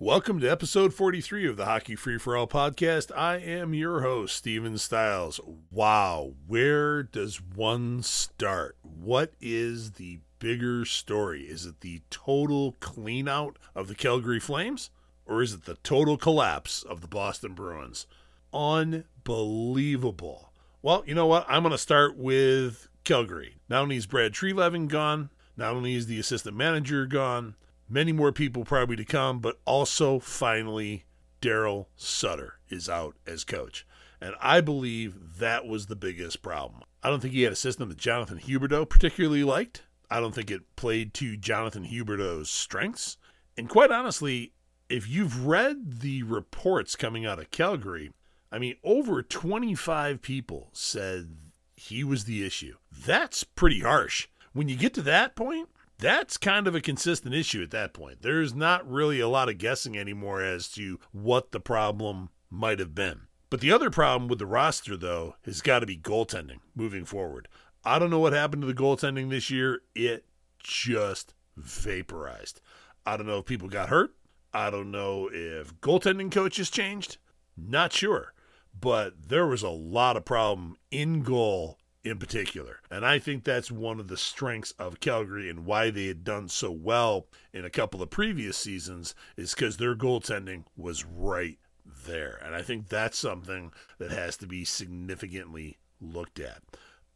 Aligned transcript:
Welcome 0.00 0.38
to 0.38 0.48
episode 0.48 0.94
43 0.94 1.48
of 1.48 1.56
the 1.56 1.64
Hockey 1.64 1.96
Free 1.96 2.18
for 2.18 2.36
All 2.36 2.46
podcast. 2.46 3.10
I 3.16 3.38
am 3.38 3.74
your 3.74 4.02
host, 4.02 4.36
Steven 4.36 4.78
Stiles. 4.78 5.40
Wow, 5.72 6.34
where 6.46 7.02
does 7.02 7.42
one 7.42 8.04
start? 8.04 8.76
What 8.82 9.32
is 9.40 9.94
the 9.94 10.20
bigger 10.38 10.84
story? 10.84 11.46
Is 11.46 11.66
it 11.66 11.80
the 11.80 12.02
total 12.10 12.74
cleanout 12.74 13.56
of 13.74 13.88
the 13.88 13.96
Calgary 13.96 14.38
Flames? 14.38 14.90
Or 15.26 15.42
is 15.42 15.52
it 15.52 15.64
the 15.64 15.74
total 15.82 16.16
collapse 16.16 16.84
of 16.84 17.00
the 17.00 17.08
Boston 17.08 17.54
Bruins? 17.54 18.06
Unbelievable. 18.54 20.52
Well, 20.80 21.02
you 21.08 21.14
know 21.16 21.26
what? 21.26 21.44
I'm 21.48 21.64
going 21.64 21.72
to 21.72 21.78
start 21.78 22.16
with 22.16 22.86
Calgary. 23.02 23.56
Not 23.68 23.82
only 23.82 23.96
is 23.96 24.06
Brad 24.06 24.32
Treliving 24.32 24.86
gone, 24.86 25.30
not 25.56 25.74
only 25.74 25.96
is 25.96 26.06
the 26.06 26.20
assistant 26.20 26.56
manager 26.56 27.04
gone, 27.04 27.56
many 27.88 28.12
more 28.12 28.32
people 28.32 28.64
probably 28.64 28.96
to 28.96 29.04
come, 29.04 29.40
but 29.40 29.60
also 29.64 30.18
finally 30.18 31.04
Daryl 31.40 31.86
Sutter 31.96 32.54
is 32.68 32.88
out 32.88 33.16
as 33.26 33.44
coach. 33.44 33.86
And 34.20 34.34
I 34.40 34.60
believe 34.60 35.38
that 35.38 35.66
was 35.66 35.86
the 35.86 35.96
biggest 35.96 36.42
problem. 36.42 36.82
I 37.02 37.08
don't 37.08 37.20
think 37.20 37.34
he 37.34 37.42
had 37.42 37.52
a 37.52 37.56
system 37.56 37.88
that 37.88 37.98
Jonathan 37.98 38.38
Huberdeau 38.38 38.88
particularly 38.88 39.44
liked. 39.44 39.84
I 40.10 40.20
don't 40.20 40.34
think 40.34 40.50
it 40.50 40.74
played 40.74 41.14
to 41.14 41.36
Jonathan 41.36 41.84
Huberdeau's 41.86 42.50
strengths. 42.50 43.16
And 43.56 43.68
quite 43.68 43.92
honestly, 43.92 44.52
if 44.88 45.08
you've 45.08 45.46
read 45.46 46.00
the 46.00 46.22
reports 46.24 46.96
coming 46.96 47.26
out 47.26 47.38
of 47.38 47.50
Calgary, 47.50 48.10
I 48.50 48.58
mean, 48.58 48.76
over 48.82 49.22
25 49.22 50.22
people 50.22 50.70
said 50.72 51.36
he 51.76 52.02
was 52.02 52.24
the 52.24 52.44
issue. 52.44 52.76
That's 52.90 53.44
pretty 53.44 53.80
harsh. 53.80 54.28
When 54.52 54.68
you 54.68 54.76
get 54.76 54.94
to 54.94 55.02
that 55.02 55.36
point, 55.36 55.68
that's 55.98 56.36
kind 56.36 56.66
of 56.66 56.74
a 56.74 56.80
consistent 56.80 57.34
issue 57.34 57.62
at 57.62 57.70
that 57.72 57.92
point. 57.92 58.22
There's 58.22 58.54
not 58.54 58.88
really 58.88 59.20
a 59.20 59.28
lot 59.28 59.48
of 59.48 59.58
guessing 59.58 59.98
anymore 59.98 60.42
as 60.42 60.68
to 60.70 60.98
what 61.12 61.52
the 61.52 61.60
problem 61.60 62.30
might 62.50 62.78
have 62.78 62.94
been. 62.94 63.22
But 63.50 63.60
the 63.60 63.72
other 63.72 63.90
problem 63.90 64.28
with 64.28 64.38
the 64.38 64.46
roster, 64.46 64.96
though, 64.96 65.36
has 65.44 65.60
got 65.62 65.80
to 65.80 65.86
be 65.86 65.96
goaltending 65.96 66.58
moving 66.74 67.04
forward. 67.04 67.48
I 67.84 67.98
don't 67.98 68.10
know 68.10 68.18
what 68.18 68.32
happened 68.32 68.62
to 68.62 68.68
the 68.68 68.74
goaltending 68.74 69.30
this 69.30 69.50
year. 69.50 69.82
It 69.94 70.24
just 70.58 71.34
vaporized. 71.56 72.60
I 73.06 73.16
don't 73.16 73.26
know 73.26 73.38
if 73.38 73.46
people 73.46 73.68
got 73.68 73.88
hurt. 73.88 74.14
I 74.52 74.70
don't 74.70 74.90
know 74.90 75.30
if 75.32 75.78
goaltending 75.80 76.30
coaches 76.30 76.70
changed. 76.70 77.16
Not 77.56 77.92
sure. 77.92 78.34
But 78.78 79.28
there 79.28 79.46
was 79.46 79.62
a 79.62 79.70
lot 79.70 80.16
of 80.16 80.24
problem 80.24 80.76
in 80.90 81.22
goal 81.22 81.78
in 82.04 82.18
particular. 82.18 82.80
And 82.90 83.04
I 83.04 83.18
think 83.18 83.44
that's 83.44 83.70
one 83.70 84.00
of 84.00 84.08
the 84.08 84.16
strengths 84.16 84.72
of 84.72 85.00
Calgary 85.00 85.50
and 85.50 85.66
why 85.66 85.90
they 85.90 86.06
had 86.06 86.24
done 86.24 86.48
so 86.48 86.70
well 86.70 87.26
in 87.52 87.64
a 87.64 87.70
couple 87.70 88.02
of 88.02 88.10
previous 88.10 88.56
seasons 88.56 89.14
is 89.36 89.54
because 89.54 89.76
their 89.76 89.94
goaltending 89.94 90.64
was 90.76 91.04
right 91.04 91.58
there. 92.06 92.40
And 92.44 92.54
I 92.54 92.62
think 92.62 92.88
that's 92.88 93.18
something 93.18 93.72
that 93.98 94.10
has 94.10 94.36
to 94.38 94.46
be 94.46 94.64
significantly 94.64 95.78
looked 96.00 96.40
at. 96.40 96.62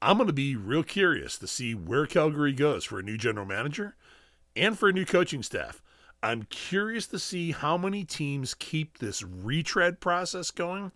I'm 0.00 0.16
going 0.16 0.26
to 0.26 0.32
be 0.32 0.56
real 0.56 0.82
curious 0.82 1.38
to 1.38 1.46
see 1.46 1.74
where 1.74 2.06
Calgary 2.06 2.52
goes 2.52 2.84
for 2.84 2.98
a 2.98 3.04
new 3.04 3.16
general 3.16 3.46
manager 3.46 3.94
and 4.56 4.76
for 4.76 4.88
a 4.88 4.92
new 4.92 5.04
coaching 5.04 5.44
staff. 5.44 5.80
I'm 6.24 6.44
curious 6.44 7.06
to 7.08 7.18
see 7.18 7.52
how 7.52 7.76
many 7.76 8.04
teams 8.04 8.54
keep 8.54 8.98
this 8.98 9.22
retread 9.22 10.00
process 10.00 10.50
going 10.50 10.92